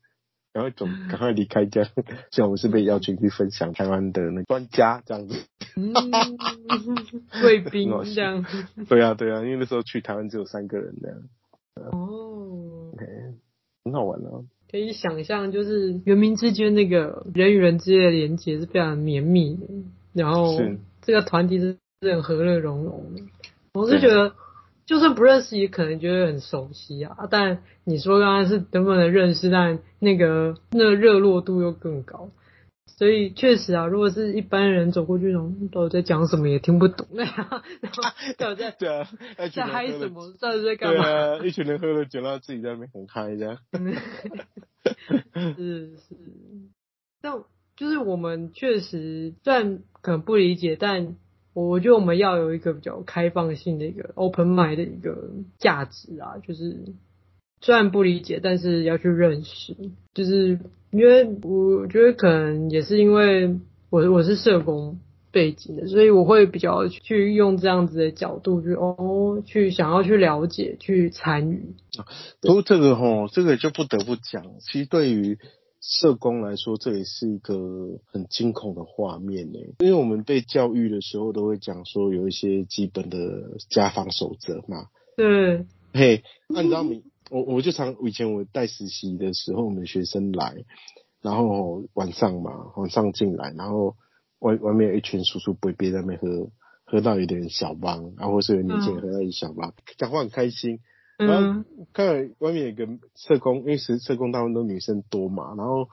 [0.53, 1.91] 赶快走，赶快离开这样。
[2.33, 5.37] 幸好我们是被邀请去分享台湾的那专家这样子，
[7.41, 8.45] 贵宾这样。
[8.89, 11.19] 对啊，对啊，因为那时候去台湾只有三个人这样。
[11.93, 13.37] 哦，okay,
[13.85, 14.43] 很好玩啊。
[14.71, 19.67] 可以想象，就是人民之间那个人与人之间的连接是非常绵密的，
[20.13, 20.61] 然后
[21.03, 23.23] 这个团体是很和乐融融的。
[23.73, 24.33] 我是觉得，
[24.87, 27.17] 就算不认识，也可能觉得很熟悉啊。
[27.31, 32.29] 但你说刚刚是能不能认识，但那个那个热络度又更高。
[33.01, 37.63] 所以确实啊，如果是一般人走过去，然后到底在讲什么也听不懂， 然后
[38.37, 39.09] 到底在 对啊，
[39.55, 40.35] 在嗨什么？
[40.39, 41.03] 到底在干嘛？
[41.03, 43.57] 对啊， 一群人喝了酒，然后自己在那边很嗨这样。
[45.57, 46.15] 是是，
[47.23, 47.43] 但
[47.75, 51.17] 就是我们确实虽然可能不理解，但
[51.55, 56.77] 我觉得我们要有一个比较开放性的一个 open mind 的一个价值啊，就是
[57.61, 59.77] 虽然不理解，但是要去认识，
[60.15, 60.59] 就是。
[60.93, 64.99] 因为我觉得可能也是因为我我是社工
[65.31, 71.77] 背景的，所以我会比较去用这样子的角度去哦，去想要去了解、去参与。
[72.41, 75.39] 不过这个吼，这个就不得不讲，其实对于
[75.81, 77.55] 社工来说，这也是一个
[78.11, 79.61] 很惊恐的画面呢。
[79.79, 84.87] 因为我们被教育的时候，都会讲说有一些基本的家访守则嘛。
[85.17, 85.67] 对。
[85.93, 87.05] 嘿，那你知道你？
[87.31, 90.55] 我我就常以前我带实习的时候，我们学生来，
[91.23, 93.97] 然后晚上嘛，晚上进来，然后
[94.41, 96.51] 外外面有一群叔叔伯伯在那边喝，
[96.85, 100.81] 喝到有点小帮，然后或是有年轻人喝到一点小帮，讲、嗯、话很开心。
[101.17, 105.89] 然后看外面有个社工，因为社社工大部分都女生多嘛，然后。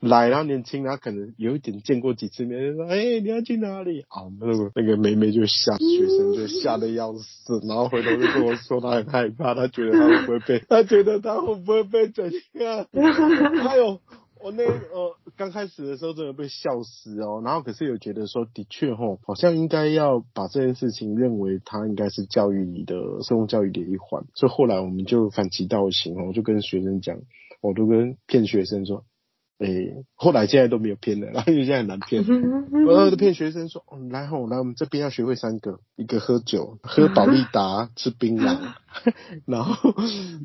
[0.00, 12.86] 来，然后年轻，然后可能有一点见过几次面，就说：“哎、欸，你要去哪里？”啊，那个那个妹妹就吓，学生就吓得要死，然后回头就跟我说，他很害怕，他觉得他会不会被， 他觉得他会不会被怎样？
[13.62, 14.00] 还有
[14.42, 27.18] 我那呃刚开始的时候真的被笑死哦，然后可是有觉得说，的确齁，好像应该要把这件事情认为他应该是教育你的社工教育的一环，所以后来我们就反其道行哦，我就跟学生讲，
[27.60, 29.04] 我都跟骗学生说。
[29.60, 32.24] 诶、欸，后来现在都没有骗了，然后现在很难骗，
[32.86, 38.58] 我都骗学生说，哦，来吼，来我们这边要学会三个，一个喝酒，喝保利达，吃槟榔，
[39.44, 39.94] 然后，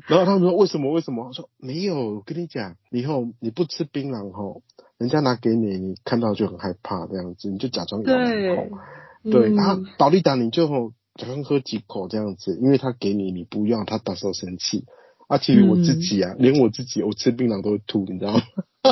[0.06, 0.92] 然后他们说为什么？
[0.92, 1.28] 为什么？
[1.28, 4.60] 我说没有，我跟你讲，以后你不吃槟榔吼，
[4.98, 8.76] 人家拿给你，你看到就很害怕这样子，你就假装咬两口，
[9.24, 14.84] 对，对，然后保利达你就吼假装喝几口这样子，因为他给你，你不要，他到时候生气。
[15.28, 18.40] 啊，其实我自己啊，嗯、连我自己，我吃槟榔都会吐，你知道吗？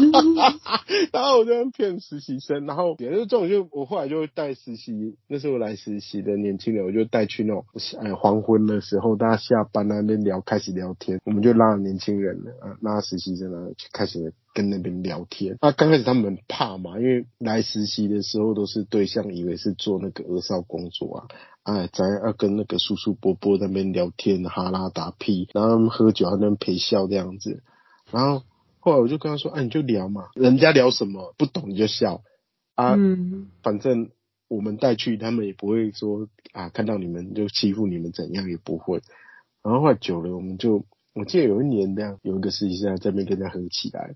[1.12, 7.64] 然后我就骗实习生，然后也是这种，就我后来就会带实习，那时候来实习的年轻人，我就带去那种，
[8.01, 15.57] 哎，黄昏的时候，大家下班那边聊，开始聊天，我们就拉年轻人，啊，拉实习生呢，就开始跟那边聊天。
[15.61, 21.26] 那刚开始他们怕嘛，因为来实习的时候都是对象，以为是做那个儿少工作啊。
[21.64, 27.62] 哎，咱要跟那个叔叔伯伯那边聊天，哈拉打屁，然后他们喝酒还在那边陪笑这样子。
[28.11, 28.42] 然后
[28.85, 32.22] 后来我就跟他说：“哎，你就聊嘛，人家聊什么不懂你就笑
[32.74, 34.11] 啊，嗯、反正
[34.47, 39.01] 我们带去，他们也不会说啊，看到你们就欺负你们怎样也不会。”
[39.64, 44.14] 然后后来久了，我们就我记得有一年这样，有一个实习生在那边跟人家喝起来。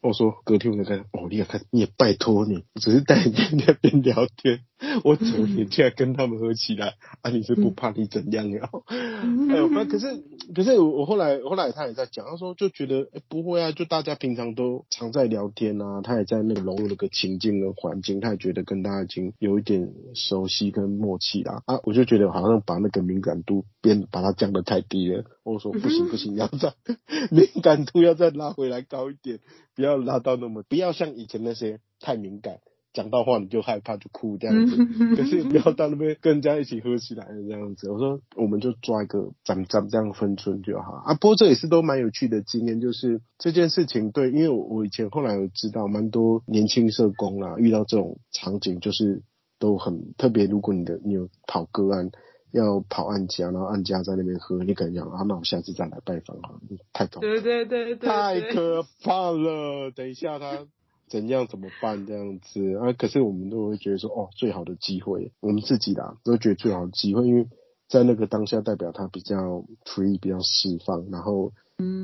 [0.00, 4.64] 我说隔天我就看，哦，你也看，你也拜托你，只是带你在那边聊天，
[5.04, 6.94] 我怎么你竟然跟他们喝起来？
[7.22, 8.68] 啊，你是不怕你怎样呀？
[8.86, 10.06] 哎呦，那可是
[10.54, 21.62] 可是我后来后来他也在讲，他说就觉得不会啊，就大家平常都常在聊天啊，他也在那个融入那个情境跟环境，他也觉得跟大家已经有一点熟悉跟默契啦。
[21.66, 25.24] 啊，我就觉得好像把那个敏感度变把它降得太低了。
[25.42, 26.74] 我说不行不行，要再
[27.32, 29.40] 敏感度要再拉回来高一点，
[29.74, 29.82] 不。
[29.88, 32.58] 要拉到那么，不要像以前那些太敏感，
[32.92, 34.76] 讲到话你就害怕就哭这样子，
[35.16, 37.90] 可是不要到那边跟人家一起喝起来这样子。
[37.90, 41.14] 我说我们就抓一个咱咱这样分寸就好啊。
[41.14, 49.22] 不过这也是都蛮有趣的经验，就是这件事情对，因为我我以前后来有知道蛮多年轻社工啦，遇到这种场景就是
[49.58, 50.46] 都很特别。
[50.46, 52.10] 如果你的你有跑个案。
[52.50, 56.58] 要跑案家，然后案家在那边喝，你可能讲啊，那我下次再来拜访哈，
[56.94, 59.90] 太可怕，对对对对，太可怕了。
[59.94, 60.66] 等一下他
[61.08, 62.92] 怎样怎么办这样子啊？
[62.92, 67.48] 可是我们都会觉得说，哦，最好的机会，我们自己啦都觉得最好的机会，因为
[67.88, 71.52] 在那个当下代表他比较 free，比较释放，然后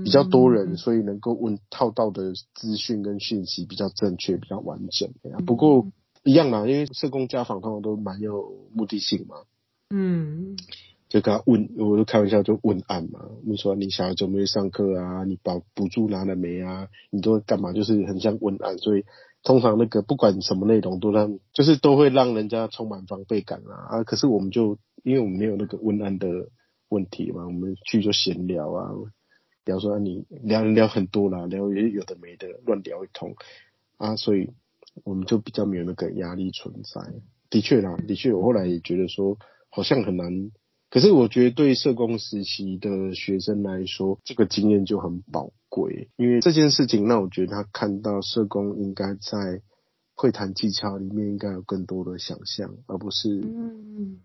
[0.05, 5.11] 比较多人，嗯、所以能够问套到的资讯跟讯息比较正确，比较完整。
[5.45, 5.87] 不过
[6.23, 9.37] 一样啦，因为社工家访通常都蛮有目的性嘛。
[9.91, 10.57] 嗯，
[11.09, 13.29] 就跟他问，我就开玩笑就问案嘛。
[13.45, 15.25] 你说你小孩准备上课啊？
[15.25, 16.89] 你保补助拿了没啊？
[17.11, 17.73] 你都干嘛？
[17.73, 19.05] 就是很像问案，所以
[19.45, 24.05] 通常那个不管什么内容都让，就是都会让人家充满防备感啊啊！
[24.05, 26.49] 可是我们就因为我们没有那个问案的
[26.89, 28.91] 问题嘛，我们去就闲聊啊，
[29.65, 33.37] 聊说你聊聊很多啦，聊也有的没的乱聊一通
[33.99, 34.51] 啊，所以
[35.05, 37.01] 我们就比较没有那个压力存在。
[37.51, 39.39] 的确啦，的确，我后来也觉得说。
[39.77, 40.53] 好像很难，
[40.95, 49.61] 可是我觉得对社工实习的学生来说，这个经验就很宝贵，因为这件事情让我觉得他看到社工应该在
[50.15, 53.29] 会谈技巧里面应该有更多的想象，而不是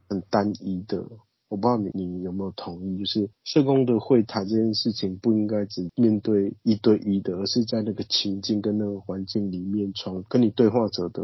[0.08, 1.04] 很单一的。
[1.48, 11.24] 我不知道你你有没有同意，就是社工的会谈这件事情不应该只面对一对一的，而是在那个情境跟那个环境里面，从跟你对话者的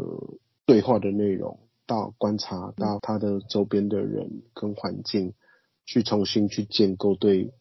[0.66, 1.60] 对话的内容。
[1.86, 5.34] 到观察到他的周边的人跟环境，
[5.84, 7.52] 去重新去建构对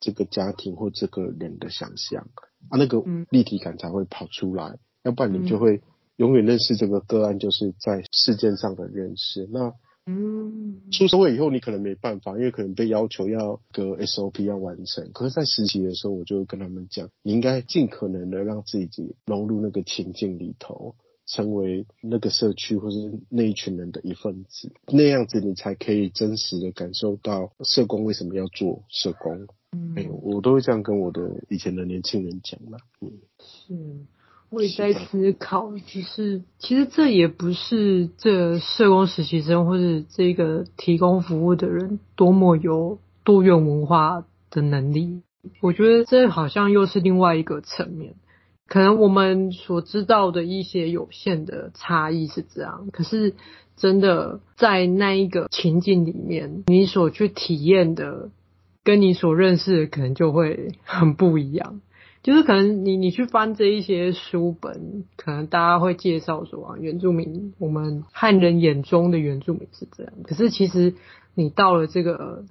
[0.00, 2.28] 这个家庭或这个人的想象
[2.68, 5.80] 啊，那个立体感才会跑出来，要不然你就会
[6.16, 9.48] 永远认识这个个案，就是在事件上的认识。
[9.52, 9.72] 那
[10.04, 15.10] 嗯，出社会以后你可能没办法，因为可能被要求要个 SOP 要完成。
[15.12, 20.96] 可是，在实习的时候，我就跟他们讲，你应该尽可能的让自己融入那个情境里头。
[21.32, 29.46] 成为那个社区或是那一群人的一份子，那样子你才可以真实的感受到社工为什么要做社工。
[29.72, 32.76] 嗯，哎，我都会这样跟我的以前的年轻人讲嘛。
[33.00, 33.74] 嗯，是，
[34.50, 45.22] 我也在思考，就是其实这也不是这社工实习生或者这个提供服务的人多么有多元文化的能力，
[45.62, 48.16] 我觉得这好像又是另外一个层面。
[48.68, 53.34] 可能我们所知道的一些有限的差异是这样，可是
[53.76, 58.30] 真的在那一个情境里面，你所去体验的，
[58.82, 61.80] 跟你所认识的可能就会 很不一样。
[62.22, 70.12] 就是可能你你去翻这一些书本，可能大家会介绍说啊，原住民，我们汉人眼中的原住民是这样。
[70.22, 70.94] 可是其实
[71.34, 72.44] 你到了这个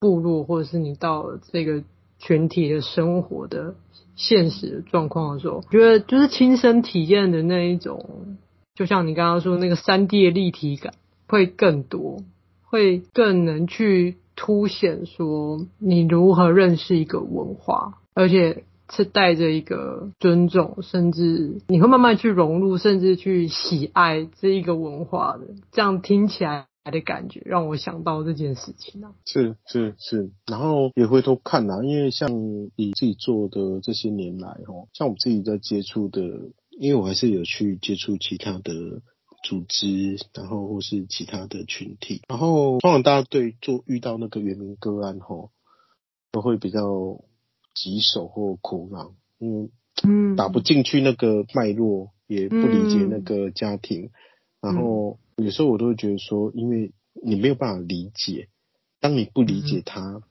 [0.00, 1.84] 部落，或者是你到了这个
[2.18, 3.76] 群体的生活的。
[4.20, 8.36] 现实的状况的时候，觉得就是亲身体验的那一种，
[8.74, 10.92] 就像你刚刚说那个三 D 的立体感
[11.26, 12.18] 会更多，
[12.62, 25.54] 会更能去凸显说你如何认识一个文化，而且是带着一个尊重，甚至你会慢慢去融入，甚至去喜爱这一个文化的。
[25.72, 26.66] 这样听起来。
[26.84, 32.30] 的感觉让我想到这件事情啊，是是是，然后也回头看啊，因为像
[32.76, 36.22] 你自己做的这些年来哦，像我们自己在接触的，
[36.70, 39.02] 因为我还是有去接触其他的
[39.42, 45.50] 组织，然后或是其他的群体，然后通常大家对做遇到那个原民个案吼，
[46.32, 47.20] 都会比较
[47.74, 49.70] 棘手或苦恼，因为
[50.02, 54.10] 嗯，打不进去那个脉络，也不理解那个家庭，嗯、
[54.60, 55.18] 然后。
[55.36, 58.48] 有时候我都会觉得说，因为你没有办法理解，
[59.00, 60.22] 当你不理解他，嗯、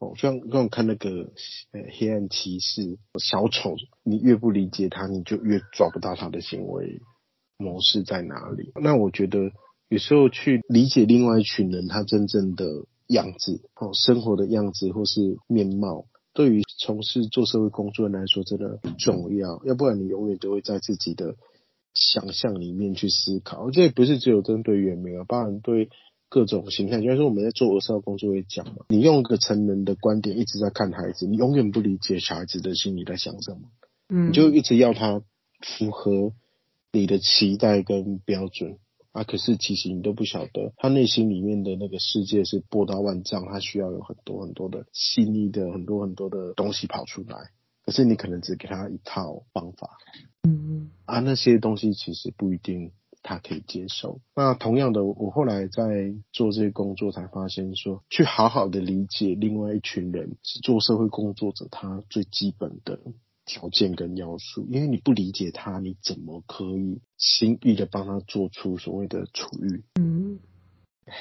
[0.00, 1.30] 哦，像让我看那个
[1.70, 7.00] 呃黑暗骑士小丑，你越不理解他，你就越抓不到他的行为
[7.56, 8.72] 模式在哪里。
[8.82, 9.52] 那我觉得
[9.88, 12.66] 有时候去理解另外一群人他真正的
[13.06, 19.62] 样子，哦，生活的样子或是面貌，对于从事做社会工作人来说真的很重要。
[19.64, 21.36] 要不然你永远都会在自己的。
[21.94, 25.90] 想象里面去思考，这也不是只有针对原民啊，包含对
[26.28, 27.02] 各种形象。
[27.02, 33.70] 就是说我们在做儿少工作会讲嘛，你用一个成人的观点一直在看孩子，你永远不理解小孩子的心里在想什么，
[34.08, 35.22] 嗯，你就一直要他
[35.60, 36.32] 符合
[36.92, 38.78] 你的期待跟标准
[39.12, 39.24] 啊。
[39.24, 47.50] 可是其实你都不晓得，他内心里面的那个世界是波涛万丈，他需要有很多很多的细腻的很多很多的东西跑出来。
[47.84, 49.88] 可是你可能只给他一套方法。
[50.48, 52.92] 嗯啊，那些东西其实不一定
[53.22, 54.20] 他可以接受。
[54.34, 62.98] 那同样的，我后来在做这些工作，才发现说，去好好的理解另外一群人是做社会工作者，他最基本的
[63.44, 64.66] 条件跟要素。
[64.70, 69.84] 因为你不理解他，你怎么可以轻易的帮他做出所谓的处遇？
[70.00, 70.38] 嗯。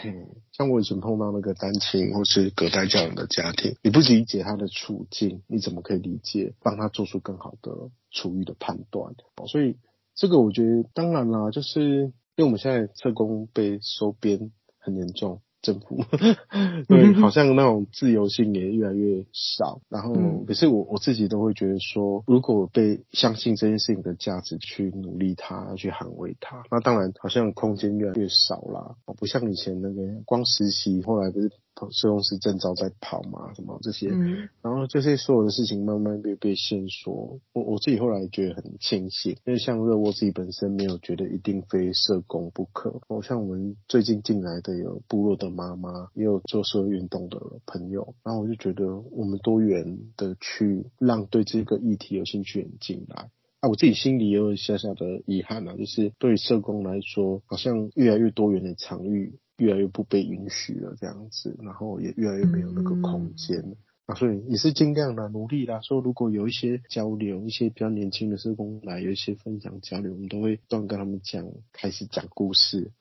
[0.04, 9.16] 嗯，像我以前碰到那个单亲或是隔代教养的家庭，你不理解他的处境，你怎么可以理解帮他做出更好的处遇的判断？
[9.48, 9.78] 所以
[10.16, 15.42] 这个我觉得当然啦，就是因为我们现在社工被收编很严重。
[15.62, 16.04] 政府
[16.88, 19.82] 对，好像那种自由性也越来越少。
[19.90, 20.14] 然后，
[20.48, 28.96] 可是我我自己都会觉得说，如果被相信这件事情的价值去努力它，去捍卫它，那当然好像空间越来越少啦。
[29.18, 31.52] 不像以前那个光实习，后来不是。
[31.92, 37.40] 社工师证照在跑嘛，什么这些，嗯、然后这些所有的事情慢慢被被限缩。
[37.54, 43.02] 我我自己后来觉得很庆幸，因为像热窝自己本身没有觉得一定非社工不可。
[43.08, 53.30] 哦，像我们最近进来的有部落的妈妈，也有做社会运动的朋友，然后我就觉得我们多元的去让对这个议题有兴趣人进来。
[53.60, 59.40] 啊，我自己心里也有小小的遗憾啊，就是对社工来说，好像越来越多元的场域。
[59.58, 65.82] 越来越不被允许了，这样子，然后也越来越没有那个空间、嗯、啊，所以也是尽量的努力啦。
[65.82, 72.92] 说如果有一些交流，一些比较年轻的社工来，有一些分享交流，我们都会不断跟他们讲，开始讲故事。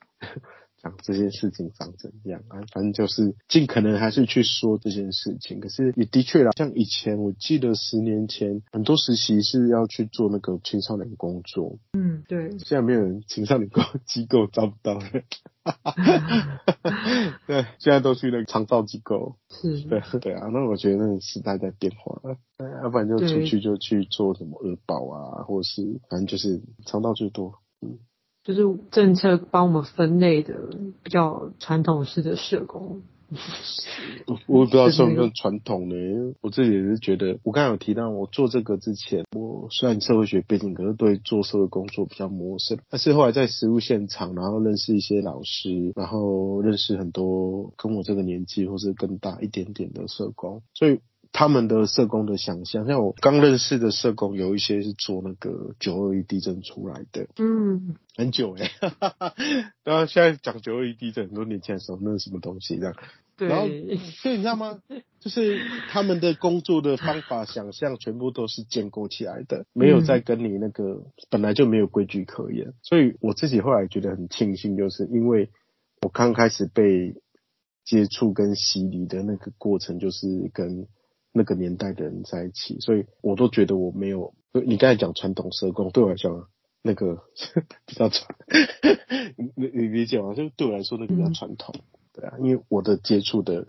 [0.83, 2.61] 讲这件事情长怎样啊？
[2.73, 5.61] 反正就是尽可能还是去说这件事情。
[5.61, 11.79] 可是也的确啦，像以前我记得十年前很多实习是要去做那个青少年工作。
[11.93, 12.51] 嗯，对。
[12.59, 15.05] 现在没有人青少年工机构招不到了。
[17.47, 19.37] 对，现在都去那个长照机构。
[19.51, 19.81] 是。
[19.81, 22.37] 对对啊，那我觉得那个时代在变化了。
[22.83, 27.55] 要不然就出去就去做什么儿保啊，或者是反正就是长照最多。
[27.81, 27.99] 嗯。
[28.47, 30.55] 就是政策帮我们分类的
[31.03, 33.03] 比较传统式的社工，
[34.47, 35.95] 我不知道算不算传统呢？
[36.43, 42.79] 我自己也是觉得，我刚才有提到，我做这个之前，我虽然社会学背景，可是对做社会工作比较陌生。
[42.89, 51.01] 但是后来在实务现场，然后认识一些老师，然后认识很多跟我这个年纪或是更大一点点的社工，所以。
[51.33, 58.71] 他们的社工的想象，像我刚认识的社工，有一些是做那个九二一地震出来的，嗯，很久哎，
[59.85, 62.95] 然后现在讲九二一地震，很多年前的时候，那是什么东西这样？
[63.37, 64.81] 对，然后所以你知道吗？
[65.21, 65.61] 就是
[65.91, 72.73] 他们的工作的方法、想象，全部都是建构起来的，没有在跟你那个本来就没有规矩可言。
[72.83, 75.51] 所以我自己后来觉得很庆幸，就是因为
[76.01, 77.15] 我刚开始被
[77.85, 80.87] 接触跟洗礼的那个过程，就是跟。
[81.37, 84.33] 那个年代的人在一起，所以我都觉得我没有。
[84.53, 86.49] 你刚才讲传统社工，对我来讲，
[86.81, 87.25] 那个
[87.85, 88.35] 比较传。
[89.37, 90.33] 你你理解吗？
[90.33, 91.75] 就对我来说，那个比较传统。
[92.15, 93.69] 对啊，因为我的接触的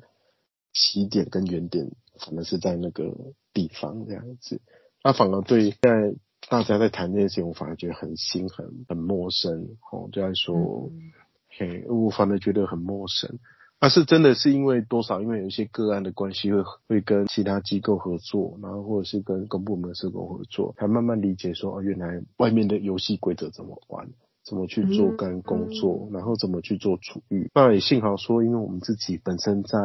[0.71, 3.13] 起点跟原点，反而是在那个
[3.53, 4.61] 地方这样子。
[5.03, 6.15] 那反而对现在
[6.49, 9.75] 大家在谈这件事情，我反而觉得很新、很很陌生。
[9.91, 10.55] 哦，就在说，
[10.93, 11.11] 嗯、
[11.49, 13.37] 嘿，我反而觉得很陌生。
[13.79, 15.21] 那、啊、是真的是因为多少？
[15.21, 24.09] 因为有一些个案的关系会会跟其他机构合作，然后或者是跟公部门社工合作，才慢慢理解说哦，原来外面的游戏规则怎么玩，
[24.43, 27.51] 怎么去做干工作，然后怎么去做处遇。
[27.53, 29.77] 那也幸好说，因为我们自己本身在。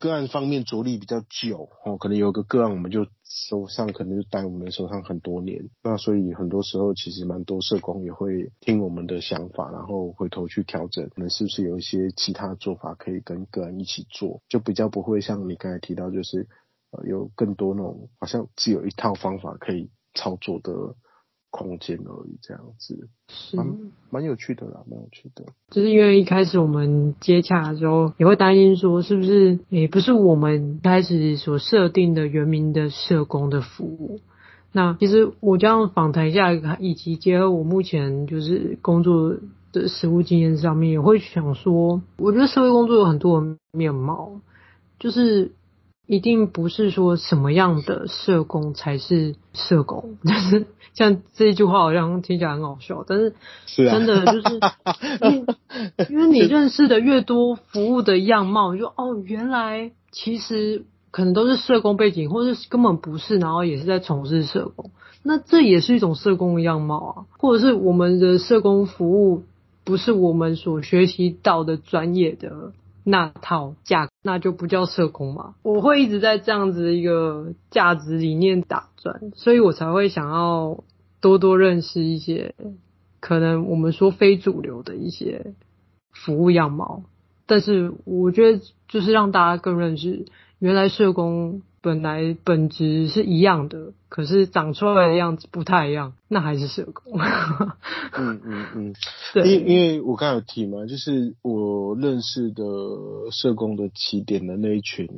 [0.00, 16.48] 个案方面着力比较久哦，可能有个个案我们就手上可能就待我们手上很多年，那所以很多时候其实蛮多社工也会听我们的想法，然后回头去调整，可能是不是有一些其他做法可以跟个案一起做，就比较不会像你刚才提到，就是
[16.92, 20.72] 呃有更多那种好像只有一套方法可以操作的。
[21.50, 23.66] 空间而已，这样子是蛮
[24.08, 25.44] 蛮有趣的啦，蛮有趣的。
[25.70, 34.20] 就是因为一开始我们接洽的时候，也会担心说，是不是也不是我们开始所设定的原名的社工的服务。
[34.72, 39.36] 那其实我这样访谈一下，以及结合我目前就是工作
[39.72, 44.40] 的实务经验上面，也会想说，我觉得社会工作有很多面貌，
[44.98, 45.52] 就是。
[46.10, 53.32] 一定不是说什么样的社工才是社工，就是 像这一句话好像听起来很好笑，但是
[53.76, 54.60] 真的就是，
[55.22, 55.46] 因为
[56.10, 64.90] 因为你认识的越多服务的样貌，你就哦，原来其实可能都是社工背景，或者是根本不是，然后也是在从事社工，
[65.22, 69.44] 那这也是一种社工的样貌啊，或者是我们的社工服务
[69.84, 72.72] 不是我们所学习到的专业的。
[73.02, 75.54] 那套价那就不叫社工嘛。
[75.62, 80.84] 我会一直在这样子的一个价值理念打转，所以我才会想要
[81.20, 82.54] 多多认识一些
[83.20, 85.54] 可能我们说非主流的一些
[86.12, 87.02] 服务样貌，
[87.46, 90.26] 但是我觉得就是让大家更认识，
[90.58, 97.18] 原来社工本来本质是一样的，可是长出来的样子不太一样，那还是社工。
[98.16, 98.94] 嗯嗯 嗯，
[99.32, 102.64] 对，因因为我刚才有提嘛，就是我认识的
[103.32, 105.08] 社工的起点的那一群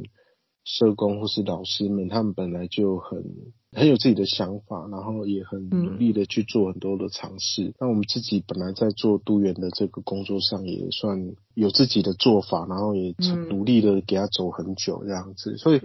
[0.64, 3.24] 社工或是老师们，他们本来就很。
[3.72, 7.64] 很有自己的想法，然后也很努力的去做很多的尝试。
[7.64, 13.14] 嗯、那我们自己本来在做都员的这个工作上，也算有自己的做法，然后也
[13.48, 15.56] 努力的给他走很久这样子。
[15.56, 15.80] 所以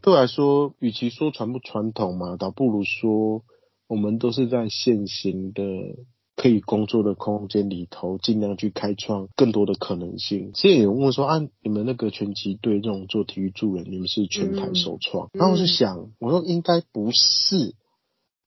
[0.00, 3.42] 对我来说，与其说传不传统嘛，倒不如说
[3.86, 5.62] 我们都是在现行的。
[6.36, 10.50] 可以工作的空间里头，尽量去开创更多的可能性。
[10.54, 15.28] 现在有人问说啊，你们那个拳击队这种做体育助人，你们是全台首创？
[15.28, 17.74] 嗯、然后我就想，我说应该不是。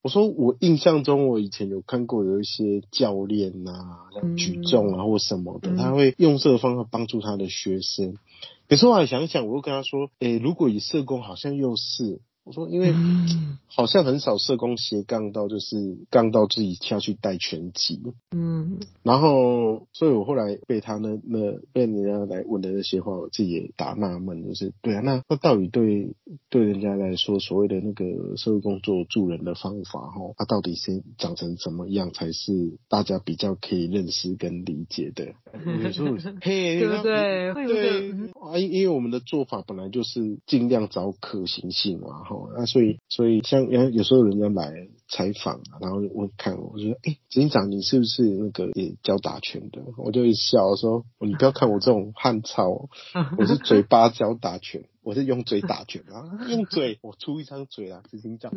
[0.02, 8.14] 我说我印象中，我以前有看过有一些教练啊，像举重啊或什么的，他会用这个方法帮助他的学生。
[8.68, 12.22] 可是我还想想，我又跟他说，哎、欸，如果以社工，好像又是。
[12.50, 12.92] 我说，因为
[13.68, 18.00] 好像很少社工斜杠到，就是杠到自己下去带拳击。
[18.32, 26.16] 嗯，然后，所以我后来被他那那被人家来问的那些话，我自己也打纳闷，就是对啊，那那到底对
[26.48, 35.26] 对人家来说，所谓的那个社会工作助人的方法，哈，它到底是长成什么样才是大家比较可以认识跟理解的？
[35.64, 36.06] 你说，
[36.42, 37.54] 嘿，对不对？
[37.54, 42.24] 对啊，因因为我们的做法本来就是尽量找可行性嘛。
[42.40, 49.82] 哦，那所以所以像有有时候人家来采访，然后问看我，说，哎、欸，执行长，你是不是那个也教打拳的？
[49.96, 52.88] 我就一笑我说，你不要看我这种汉操，
[53.38, 58.52] 我是嘴巴教打拳，我是用嘴打拳啊，用嘴，我出一张嘴啊，执行长。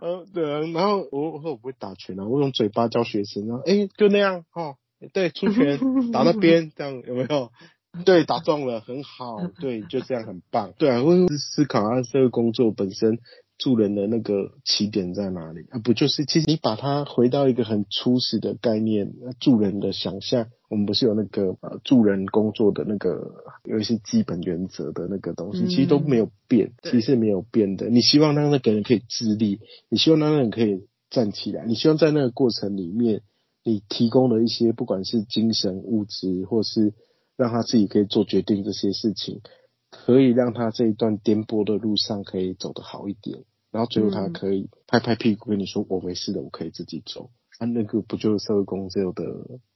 [0.00, 4.76] 呃，对啊，然后我我说我不会打拳啊，我用嘴巴教学生，然后哎、欸，就那样哦，
[5.12, 5.78] 对，出拳
[6.10, 7.52] 打那边，这样有没有？
[8.04, 9.36] 对，打中了，很好。
[9.60, 10.72] 对，就这样，很棒。
[10.78, 13.18] 对啊，会思考啊，这个工作本身
[13.58, 15.78] 助人的那个起点在哪里啊？
[15.78, 27.90] 不就是，其实你把它回到一个很初始的概念，助人的想象，我们不是有那个呃助人工作的那个有一些基本原则的那个东西，其实都没有变，其实是没有变的。
[27.90, 33.20] 你希望让那个人可以自立，你希望让那个人可以站起来，你希望在那个过程里面，
[33.62, 36.94] 你提供了一些不管是精神、物质，或是
[37.36, 39.40] 让他自己可以做决定，这些事情
[39.90, 47.30] 可以让他这一段颠簸的路上可以走得好一点，然后最后他可以拍拍屁股跟你说：“我没事的，我可以自己走。”
[47.62, 49.22] 啊，那个不就是社会工作的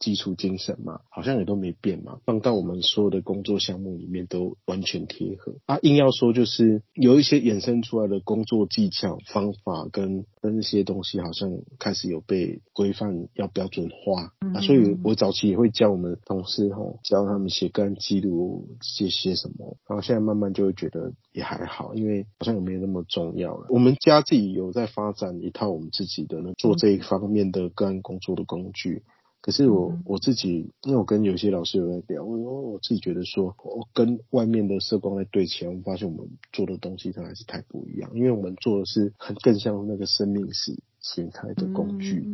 [0.00, 1.02] 基础精神嘛？
[1.08, 5.54] 好像也都没变嘛，放到我们所有的工作项目里面都完全贴合。
[5.66, 14.32] 啊，硬要说就是有一些衍生出来的工作技巧、方法跟跟那些东西，好像开始有被规范要标准化。
[14.52, 19.76] 啊，所以我早期也会教我们同事吼，教他们写个案记录，写些什么。
[19.88, 23.68] 然后现在慢慢就会觉得也还好，因为好像也没有那么重要了。
[23.70, 27.70] 我们家自己有在发展一套我们自己的呢，做这一方面的。
[27.76, 29.04] 个案工作的工具，
[29.40, 42.26] 可是我我自己，因为我跟有些老师有在聊，我我自己觉得说，我跟外面的社工在对起来，我们发现我们做的东西它还是太不一样，因为我们做的是很更像那个生命史形态的工具，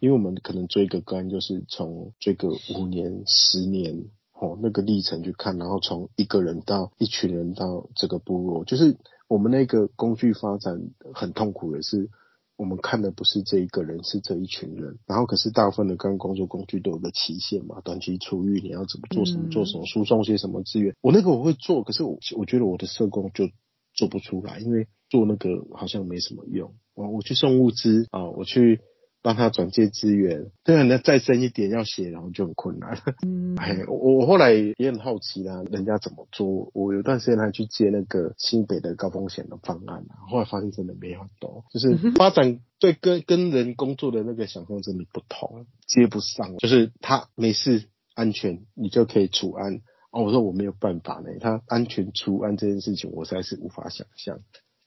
[0.00, 12.10] 因为我们可能追个个案，就是从追个五年、十年哦那个历程去看，然后从一个人到一群人到这个部落，就是我们那个工具发展很痛苦的是。
[12.58, 14.98] 我们看的不是这一个人，是这一群人。
[15.06, 20.94] 然后，可是大部分的跟工作工具都有个期限嘛，短期出狱，你要怎么做什么做什么，输送些什么资源。
[21.00, 23.48] 我那个我会做，可是我我觉得我的社工就
[23.94, 26.74] 做不出来，因为做那个好像没什么用。
[26.94, 28.80] 我我去送物资啊，我去。
[29.20, 32.96] 帮他转介资源，对啊，那再深一点要写，然后就很困难。
[33.26, 36.70] 嗯，哎，我我后来也很好奇啦，人家怎么做？
[36.72, 46.56] 我有段时间还去接那个新北的高风险的方案，后来发现真的没很多，就是 发展对跟跟人工作的那个想象真的不同，接不上。
[46.58, 49.80] 就是他没事安全，你就可以除案。
[50.12, 54.38] 哦，我说我没有办法呢，他安全除案这件事情，我实在是无法想象。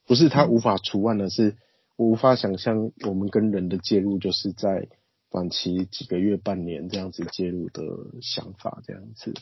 [0.07, 1.57] 不是他无法除案的是。
[1.97, 4.87] 我无法想象我们跟人的介入，就是在
[5.29, 7.83] 短期几个月、半年这样子介入的
[8.21, 9.33] 想法，这样子。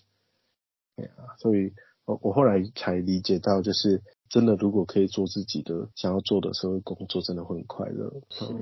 [0.95, 1.73] 对啊，所以
[2.05, 8.11] 我我后来才理解到，就是真的，如果可以做自己的想要做的社会工作，真的会很快乐，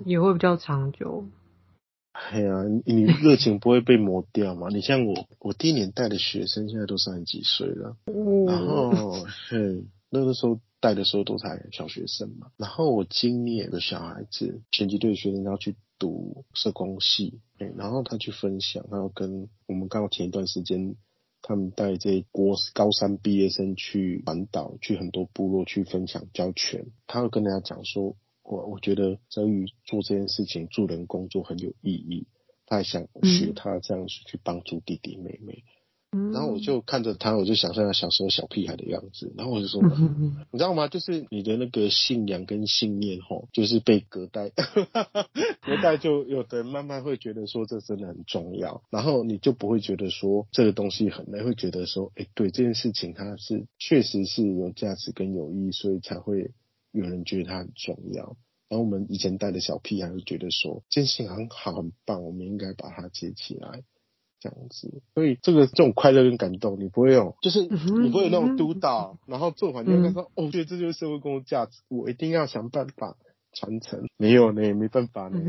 [0.05, 1.25] 也会比较长久。
[2.11, 4.69] 哎呀，你热情不会被磨掉嘛？
[4.69, 7.97] 你像我，我第一年带的学生现在都三十几岁了，
[8.45, 8.91] 然后
[9.49, 9.83] 嘿。
[10.10, 12.51] 那个时候带的时候都才小学生嘛。
[12.58, 20.95] 然后我今年的小孩子，前几队学生要去读社工系，哎，然后他去分享，然后跟我们刚好前一段时间，
[21.41, 32.28] 他们带这国高三毕业生去环岛，去很多部落去分享教拳，他会跟大家讲说，我我觉得泽宇做这件事情助人工作很有意义，
[32.66, 35.64] 他还想学他这样子去帮助弟弟妹妹。
[36.34, 39.34] 然后我就看着他，我就想象他小时候小屁孩的样子。
[39.36, 39.82] 然后我就说，
[40.51, 40.88] 你知道吗？
[40.88, 44.49] 就是你的那个信仰跟信念，吼，就是被隔代，
[45.62, 48.82] 隔代就有的人慢慢会觉得说这真的很重要。
[48.89, 56.51] 然后你就不会觉得说这个东西很累，会觉得说，哎，对这件事情它是确实是有价值跟有意义，所以才会
[56.91, 58.38] 有人觉得它很重要。
[58.70, 63.84] 然后我们以前带的小屁孩会觉得说，这件事情很好很棒，我们应该把它接起来。
[64.39, 73.15] 这样子，所以这个这种快乐跟感动，你不会有，就是你不会有那种督导，然后做环境他说，哦，我觉得这就是社会工作价值，我一定要想办法
[73.51, 74.07] 传承。
[74.17, 75.39] 没有呢，没办法呢。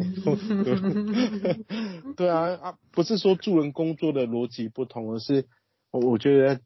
[2.16, 5.44] 对啊啊，不是说助人工作的逻辑不同，而是
[5.90, 6.60] 我我觉得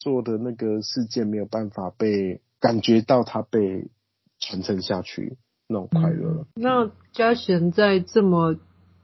[0.00, 3.88] 做的那个事件没有办法被感觉到它被
[4.40, 5.36] 传承下去
[5.68, 6.46] 那种快乐。
[6.56, 8.56] 那嘉贤在这么。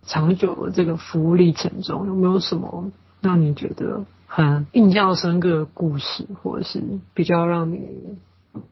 [0.07, 6.81] 长久的这个服务历程中，有没有什么让你觉得很印象深刻的故事，或者是
[7.13, 7.81] 比较让你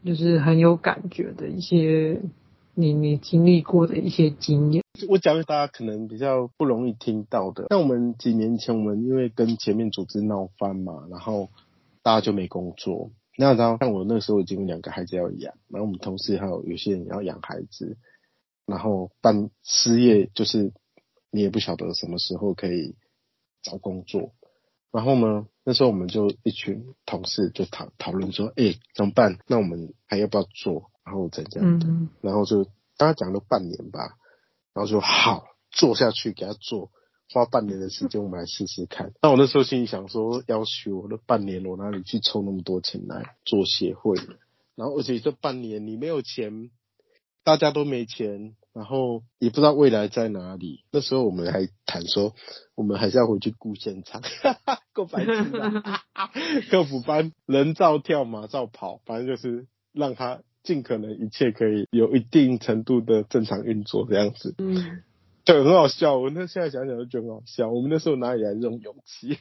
[0.05, 2.23] 就是很有感觉的一些
[2.75, 4.85] 你你经历过的一些经验？
[5.09, 7.67] 我讲给大家可能比较不容易听到的。
[7.71, 11.51] 像我们几年前，我们因为跟前面组织闹翻嘛，然后
[12.03, 13.11] 大家就没工作。
[13.37, 17.97] 那然后像我那时候已经有两个孩子要养，然后我们同事还有有些人要养孩子，
[18.67, 20.73] 然后办失业就是。
[21.35, 22.95] 你也不晓得什么时候可以
[23.61, 24.31] 找工作，
[24.93, 29.37] 然后呢，那时候我们就一群同事就讨讨论说，哎、欸，怎么办？
[29.49, 30.93] 那我们还要不要做？
[31.05, 31.89] 然后怎样的？
[31.89, 32.63] 嗯、然后就
[32.97, 34.17] 大家讲了半年吧，
[34.75, 36.93] 然后说好，做下去，给他做，
[37.33, 39.13] 花半年的时间，我们来试试看。
[39.21, 44.17] 那我那时候心里想说，要求我的半年，我哪里去凑那么多钱来做协会？
[44.77, 46.71] 然后而且这半年你没有钱，
[47.43, 48.55] 大家都没钱。
[48.75, 50.85] 然后也不知道未来在哪里。
[50.91, 52.35] 那时候我们还谈说，
[52.75, 54.21] 我们还是要回去顾现场，
[54.93, 55.83] 够白痴的。
[56.71, 64.57] 客服班人照跳，马照跑，反正就是让他尽可能一切可以有一定程度的正常运作这样子。
[64.59, 65.03] 嗯，
[65.45, 66.19] 对，很好笑。
[66.19, 67.71] 我那现在想想就觉得很好笑。
[67.71, 69.39] 我们那时候哪里来这种勇气？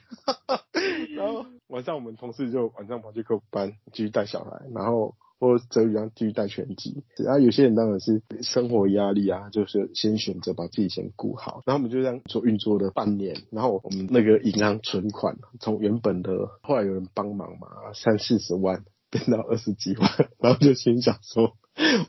[1.18, 5.16] 然后晚上我们同事就晚上跑去客服班继续带小孩，然后。
[5.44, 11.62] 或者泽宇要继续带拳击，然后有些人当然是生活压力啊，就是先选择把自己先顾好。
[11.66, 16.32] 然后我们就这样做运作了半年，然后我们那个银行存款从原本的
[16.62, 21.58] 后来有人帮忙嘛，三四十万 变到二十几万，然后就心想说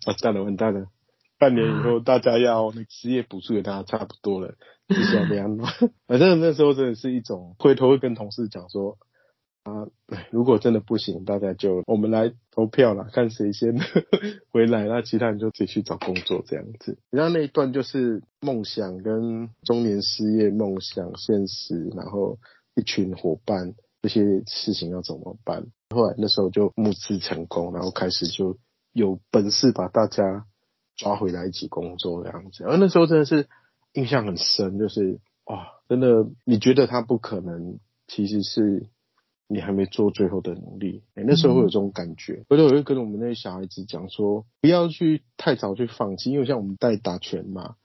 [0.06, 0.86] 完蛋了完蛋了，
[1.36, 4.54] 半年以后大家要那失业补助给大家差不多了，
[4.88, 5.58] 接下来这样，
[6.06, 8.96] 反正那时候真的是一种回头会跟同事讲说。
[9.64, 9.88] 啊，
[10.30, 13.74] 如果真的不行，大家就我们来投票啦，看谁先
[14.52, 16.98] 回来，那其他人就自己去找工作这样子。
[17.10, 22.38] 然后那一段就是梦想跟中年失业、梦想现实，然后
[22.74, 25.66] 一群伙伴这些事情要怎么办？
[25.88, 28.58] 后来那时候就募资成功，然后开始就
[28.92, 30.44] 有本事把大家
[30.94, 32.64] 抓回来一起工作这样子。
[32.64, 33.48] 而那时候真的是
[33.94, 38.90] 印象很深，就是哇，真的你觉得他不可能，其实是。
[39.46, 42.44] 你还没做最后的努力，哎、欸，那时候会有这种感觉。
[42.48, 47.76] 回头我会跟我们那些小孩子讲说，不要去太早去放弃，因为像我们带打拳嘛。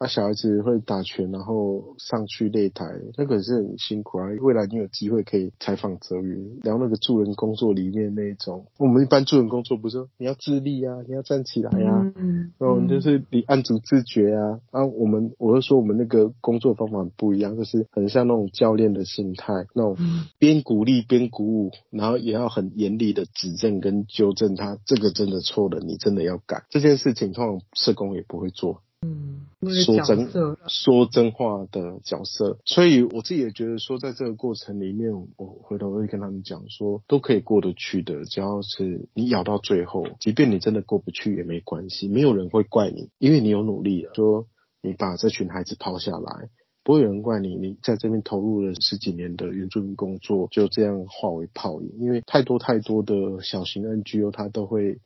[0.00, 2.86] 那、啊、小孩子会打拳，然后上去擂台，
[3.16, 4.28] 那个是很辛苦啊。
[4.40, 8.66] 未来你有机会可以采访泽宇，聊那个助人工作里面那一种。
[8.78, 14.60] 我们一般助人工作不是说你要自立啊，你要站起来啊，嗯，然后就是你按住自觉啊。
[14.70, 19.96] 啊，我们我就说我们那个工作方法很不一样，就是很像那种教练的心态，那种
[20.38, 26.62] 边鼓励边鼓舞，然后也要很严厉的指正跟纠正他，这个真的错了，你真的要改。
[26.70, 28.80] 这件事情通常社工也不会做。
[29.06, 29.46] 嗯，
[29.84, 30.28] 说真
[30.66, 44.12] 说真话的角色，所以我自己也觉得说，在这个过程里面，我回头会跟他们讲说，都可以过得去的，只要是你咬到最后，即便你真的过不去也没关系，没有人会怪你，因为你有努力了。
[44.14, 44.46] 说
[44.82, 46.50] 你把这群孩子抛下来，
[46.82, 47.54] 不会有人怪你。
[47.56, 55.00] 你在这边投入了十几年的原住民工作，就这样化为泡影，因为太多太多的小型 NGO 它都会倒。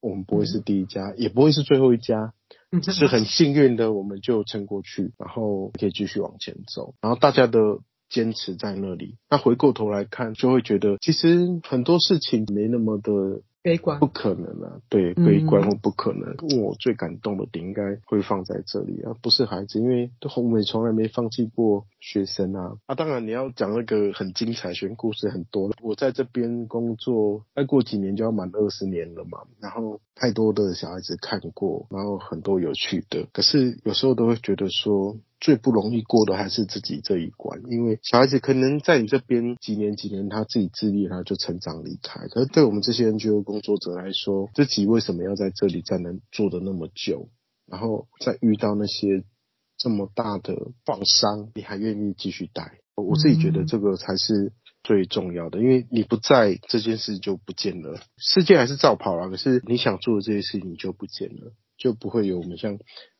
[0.00, 2.32] 我们不会是第一家，嗯、也不会是最后一家，
[2.82, 6.94] 是很幸运的，我们就撑过去，然后可以继续往前走。
[7.00, 7.58] 然后大家的
[8.08, 9.16] 坚持在那里。
[9.28, 13.42] 那回过头来看，就会觉得其实很多事情没那么的。
[13.62, 14.80] 悲观，不可能啊！
[14.88, 16.34] 对，悲观或不可能。
[16.38, 22.76] 嗯、我最感动的点应该会放在这里啊，不是孩子，因为红美从来没放弃过学生啊。
[22.86, 25.70] 啊，当然你要讲那个很精彩，学生故事很多。
[25.82, 29.40] 我在这边工作，再过几年就要满二十年了嘛。
[29.60, 33.26] 然后太多的小孩子看过，然后很多有趣的。
[33.32, 35.16] 可是有时候都会觉得说。
[35.40, 42.26] 最不容易过的还是自己这一关，因为小孩子可能在你这边几年几年，他自己自立，他就成长离开。
[42.28, 47.28] 可是对我们这些 NGO 工作者来说，自己为什么要在这里站能做的那么久？
[47.66, 49.22] 然后再遇到那些
[49.76, 52.78] 这么大的创伤，你还愿意继续带？
[52.96, 58.00] 我自己觉得这个才是最重要的，因为你不在，这件事就不见了。
[58.16, 62.76] 世界还是照跑啊，可是你想做的这些事情就不见了，就不会有我们像。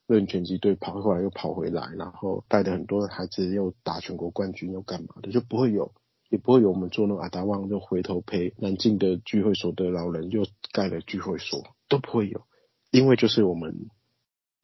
[0.09, 5.93] 热爱拳击队跑过来又跑回来，然后带着很多孩子又打全国冠军又干嘛的，就不会有，
[6.31, 12.47] 也不会有我们做那种阿达旺就回头陪南京的聚会所的老人又盖了聚会所，都不会有，
[12.91, 13.91] 因为就是我们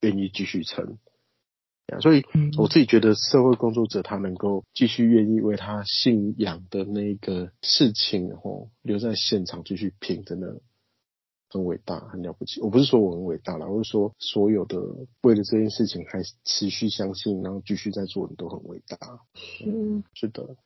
[0.01, 0.97] 愿意继续撑，
[2.01, 2.24] 所以
[2.57, 10.62] 我自己觉得社会工作者他能够继续愿意为他信仰的那个事情，然后留在现场继续拼，真的。
[11.55, 12.61] 很伟大，很了不起。
[12.61, 14.78] 我不是说我很伟大啦，我是说所有的
[15.22, 18.98] 为了这件事情还持续相信，然后继续在做的都很伟大。
[19.66, 20.57] 嗯，是的。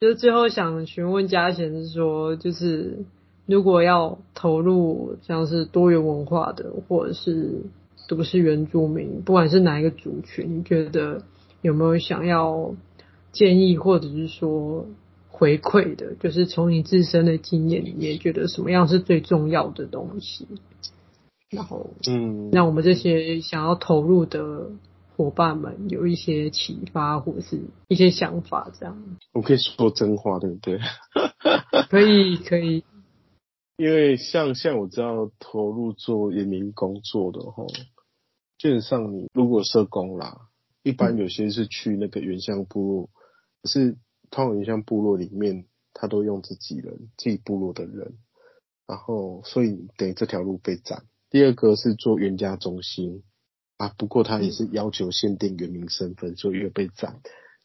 [0.00, 3.04] 就是最后想询问嘉贤是说，就是
[3.46, 7.62] 如果要投入像是多元文化的，或者是
[8.08, 11.22] 都是原住民，不管是哪一个族群，你觉得
[11.62, 12.74] 有没有想要
[13.32, 14.86] 建议，或者是说？
[15.36, 20.46] 回馈的，就是从你自身的经验里面，觉得什么样是最重要的东西，
[21.50, 24.70] 然后，嗯，让我们这些想要投入的
[25.16, 27.58] 伙伴们有一些启发或者是
[27.88, 28.96] 一些想法，这样。
[29.32, 30.78] 我可以说真话，对不对？
[31.90, 32.84] 可以，可以。
[33.76, 37.66] 因为像像我知道投入做移民工作的吼，
[38.56, 40.42] 基本上你如果社工啦，
[40.84, 43.10] 一般有些是去那个原乡部落，
[43.60, 43.96] 可是。
[44.34, 48.14] 通常像部落里面，他都用自己人，自己部落的人，
[48.84, 51.04] 然后所以等于这条路被斩。
[51.30, 53.22] 第二个是做原家中心
[53.76, 57.20] 啊，不过他也是要求限定原民身份，所以又被斩。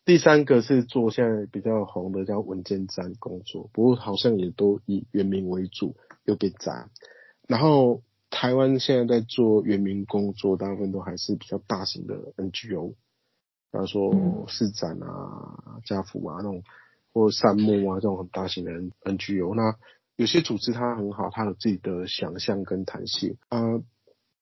[0.06, 6.92] 第三个是做现在比较红的叫文件站工作，不过好像也都以原民为主，又被斩。
[7.48, 12.94] 然后台湾现在在做原民工作，大部分都还是比较大型的 NGO。
[13.72, 16.64] 比方说市展啊、家福啊那种，
[17.14, 18.72] 或山木啊这种很大型的
[19.04, 19.78] NGO，那
[20.16, 23.60] 有些组织它很好，它有自己的想象跟弹性啊。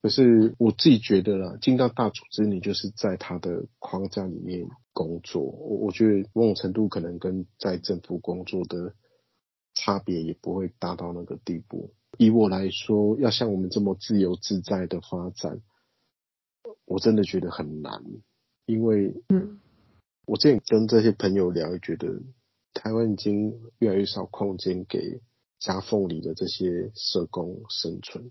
[0.01, 8.93] 可是我自己觉得啦，进到大组织，你就是在它的框架里面工作，我我觉得某种程度可能跟在政府工作的
[9.73, 11.93] 差别也不会大到那个地步。
[12.17, 15.61] 以我来说，要像我们这么自由自在的发展，
[16.85, 18.01] 我真的觉得很难。
[18.67, 19.61] 因为，嗯，
[20.25, 22.21] 我之前跟这些朋友聊，觉得
[22.73, 25.21] 台湾已经越来越少空间给
[25.57, 28.29] 夹缝里的这些社工生存，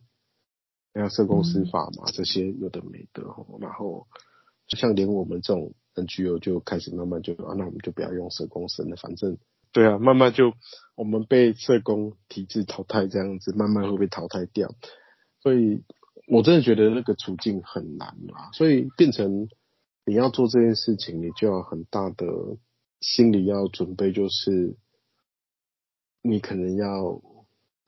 [0.92, 3.22] 像社工司法嘛，这些有的没的，
[3.60, 4.06] 然后
[4.66, 9.38] 就像连我们这种 NGO 就开始慢慢就啊，那我们就不要用社工生了，反正
[9.72, 10.52] 对啊，慢慢就
[10.96, 14.74] 我们被社工体制淘汰这样子，慢慢会被淘汰掉，
[15.40, 15.82] 所以
[16.28, 19.48] 我真的觉得那个处境很难啊，所以变成。
[20.06, 22.24] 你要做这件事情，你就要很大的
[23.00, 24.76] 心理要准备，就是
[26.22, 27.20] 你可能要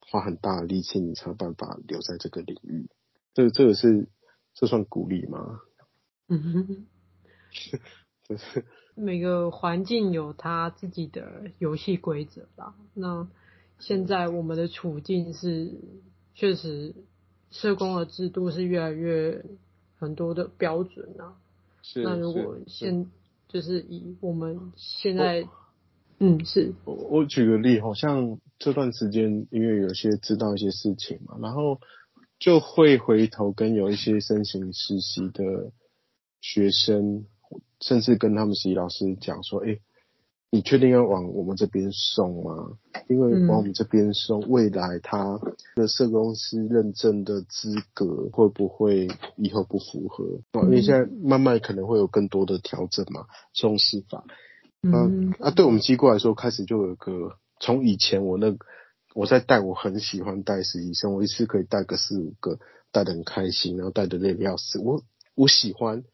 [0.00, 2.90] 花很大的力气，你才有办法留在这个领域。
[3.34, 4.08] 这、这个是
[4.52, 5.60] 这算鼓励吗？
[6.26, 6.86] 嗯哼，
[8.28, 8.64] 就 是
[8.96, 12.74] 每个环境有它自己的游戏规则吧。
[12.94, 13.28] 那
[13.78, 15.72] 现在我们的处境是，
[16.34, 16.96] 确实
[17.52, 19.44] 社工的制度是越来越
[19.98, 21.38] 很多的标准啊。
[21.90, 23.10] 是那如果现
[23.48, 25.48] 就是以我们现在，
[26.18, 31.80] 嗯，是我我举个例，好像这段时间因为有些知道一些事情嘛，然后
[32.38, 35.72] 就会回头跟有一些申请实习的
[36.42, 37.24] 学生，
[37.80, 39.80] 甚至跟他们实习老师讲说，哎、欸。
[40.50, 42.78] 你确定要往我们这边送吗？
[43.06, 45.38] 因为往我们这边送，嗯、未来他
[45.76, 50.24] 的社公司认证的资格会不会以后不符合？
[50.52, 54.24] 嗯、因为现在慢慢可能会有更多的调整嘛，送司法。
[54.82, 58.56] 嗯啊，对我们机构来说，开始就有个从以前我那
[59.14, 62.58] 我在带，我很喜欢带实习生，我一次可以带个四五个，
[62.90, 64.78] 带的很开心，然后带的累的要死。
[64.78, 65.02] 我
[65.34, 66.04] 我喜欢。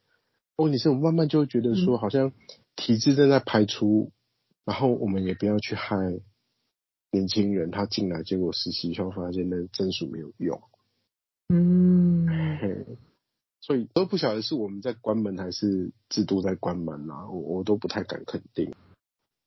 [0.57, 2.32] 问题是我慢慢就会觉得说，好像
[2.74, 4.11] 体制正在排除。
[4.65, 5.97] 然后我们也不要去害
[7.11, 10.61] 年轻人，他进来结果实习后发现那证书没有用。
[11.53, 12.27] 嗯，
[13.61, 18.73] 所以都不晓得是我们在关门还是制度在关门啊，我我都不太敢肯定。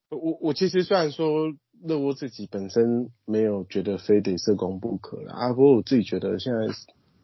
[0.09, 6.67] 我我其实虽然说乐窝自己本身没有觉得非得社工不可啦，啊，不过我自己觉得现在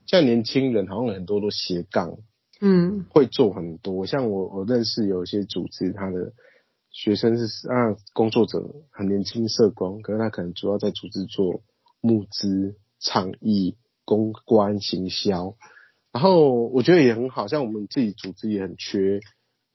[0.05, 2.17] 现在年轻人好像很多都斜杠，
[2.59, 4.05] 嗯，会做很多。
[4.05, 6.33] 像我我认识有一些组织，他的
[6.93, 11.61] 学生是啊工作者很年轻社工，可是他可能主要在组织做
[11.99, 13.75] 募资、倡议、
[14.05, 15.57] 公关、行销。
[16.13, 19.19] 然后我觉得也很好，像我们自己组织也很缺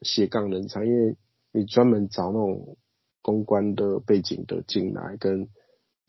[0.01, 1.17] 斜杠人才，因为
[1.53, 2.79] 你专门找那种。
[3.21, 5.49] 公关的背景的进来，跟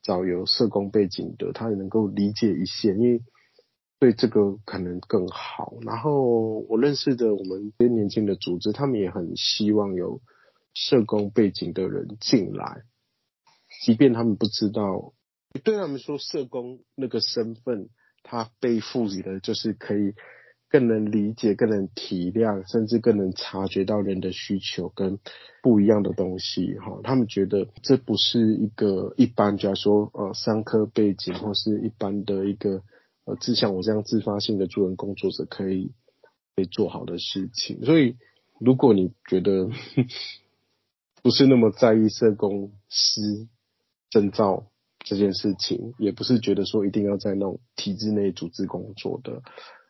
[0.01, 3.21] 找有社工背景的，他也能够理解一些，因为
[3.99, 5.73] 对这个可能更好。
[5.81, 10.21] 然后我认识的我们这些年轻的组织，他们也很希望有
[10.87, 12.83] 社工背景的人进来，
[13.83, 15.13] 即便他们不知道，
[15.63, 17.89] 对他们说社工那个身份，
[18.23, 20.13] 他被赋予的就是可以。
[20.71, 25.17] 更能理解、更能体谅，甚至更能察觉到人的需求跟
[25.63, 26.77] 不一样的东西。
[26.77, 32.83] 哈，他们觉得这不是一个一般，假如说呃商科背景或是一般的一个
[33.25, 35.91] 呃，自像我这样自发性的助人工作者可以
[36.55, 37.83] 可以做好的事情。
[37.83, 38.17] 所以，
[38.59, 39.71] 如果你觉得
[41.21, 43.47] 不是那么在意社工师
[44.09, 44.67] 证照
[44.99, 49.41] 这件事情，也不是觉得说一定要在那种体制内组织工作的。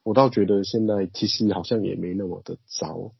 [0.04, 3.14] 我倒觉得现在其实好像也没那么的糟。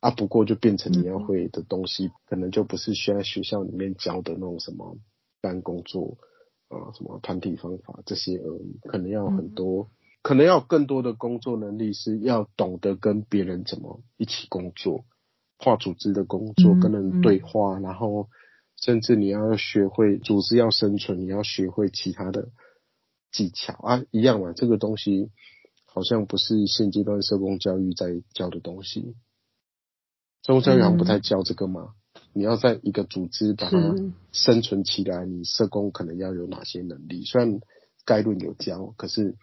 [0.00, 4.98] 啊，不过就变成你要会的东西，可能就不是需要学校里面教的那种什么
[5.40, 6.18] 干工作
[6.68, 9.88] 啊，什么团体方法这些而已，可能要很多，
[10.20, 15.06] 可能要更多的工作能力，是要懂得跟别人怎么一起工作，
[15.56, 18.28] 跨组织的工作，跟人对话，然后
[18.76, 22.48] 甚至你要学会组织要生存，你要学会其他的
[23.32, 25.30] 技巧啊，一样嘛，这个东西。
[25.86, 29.14] 好像不是现阶段社工教育在教的东西，
[30.42, 31.94] 社工教育好像不太教这个嘛。
[32.14, 33.94] 嗯、你要在一个组织把它
[34.32, 37.22] 生存起来，你社工可能要有哪些能力？
[37.24, 37.60] 虽然
[38.04, 39.36] 概论有教，可是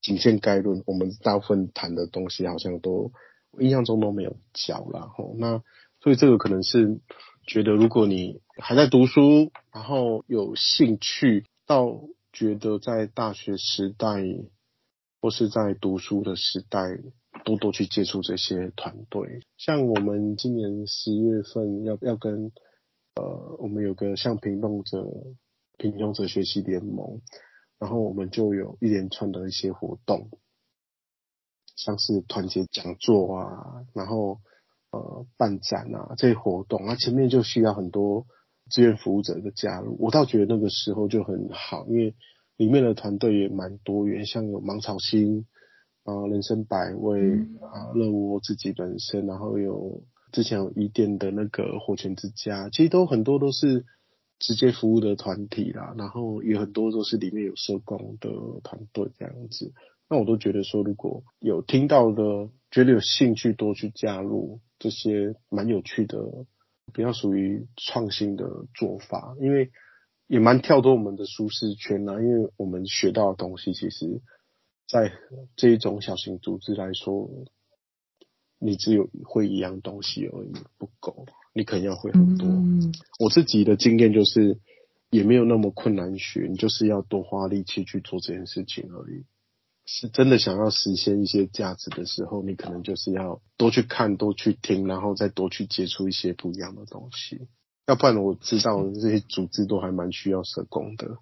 [0.00, 3.10] 仅限概论，我们大部分谈的东西好像都
[3.58, 5.10] 印象中都没有教啦。
[5.16, 5.62] 吼，那
[6.00, 7.00] 所以这个可能是
[7.46, 12.00] 觉得，如果你还在读书，然后有兴趣，到
[12.32, 14.22] 觉得在大学时代。
[15.20, 16.96] 或是在读书的时代，
[17.44, 19.40] 多多去接触这些团队。
[19.56, 22.52] 像我们今年十月份要要跟
[23.16, 25.04] 呃，我们有个像贫穷者
[25.76, 27.20] 贫穷者学习联盟，
[27.80, 30.30] 然后我们就有一连串的一些活动，
[31.78, 34.40] 像是团结讲座啊，然后
[34.90, 38.26] 呃办展啊这些活动，那前面就需要很多
[38.70, 39.96] 志愿服务者的加入。
[39.98, 42.14] 我倒觉得那个时候就很好，因为。
[42.58, 45.46] 里面的团队也蛮多元，像有芒草心
[46.02, 47.20] 啊、人生百味
[47.62, 50.02] 啊、乐窝自己本身，然后有
[50.32, 53.84] 之前有伊甸的那个火泉之家，其实都很多都是
[54.40, 58.28] 直接服务的团体啦，然后有很多都是里面有社工的
[58.64, 59.72] 团队这样子。
[60.08, 66.18] 那我都觉得说，如果有听到的，觉得有兴趣多去加入这些蛮有趣的，
[66.92, 69.70] 比较属于创新的做法，因为。
[70.30, 74.20] 也蛮跳脱我们的舒适圈呐、啊，因为我们学到的东西，其实，
[74.86, 75.10] 在
[75.56, 77.30] 这一种小型组织来说，
[78.58, 82.46] 你只有会一样东西而已，不够，你可能要会很多。
[82.46, 84.58] 嗯、我自己的经验就是，
[85.08, 89.24] 也没有那么困难学，你就是要多花力气去做这件事情而已。
[89.90, 97.48] 是真的想要实现一些价值的时候，你可能就是要多去看、多去听，然后再多去接触一些不一样的东西。
[97.86, 101.16] 要不然我知道这些组织都还蛮需要社工的。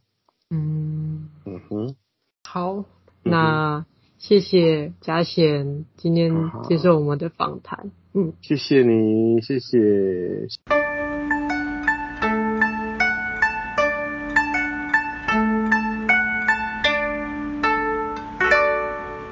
[0.50, 1.94] 嗯嗯哼，
[2.42, 2.84] 好，
[3.22, 3.86] 那
[4.18, 6.34] 谢谢嘉贤今天
[6.68, 7.92] 接受我们的访谈。
[8.14, 10.48] 嗯，谢谢你，谢谢。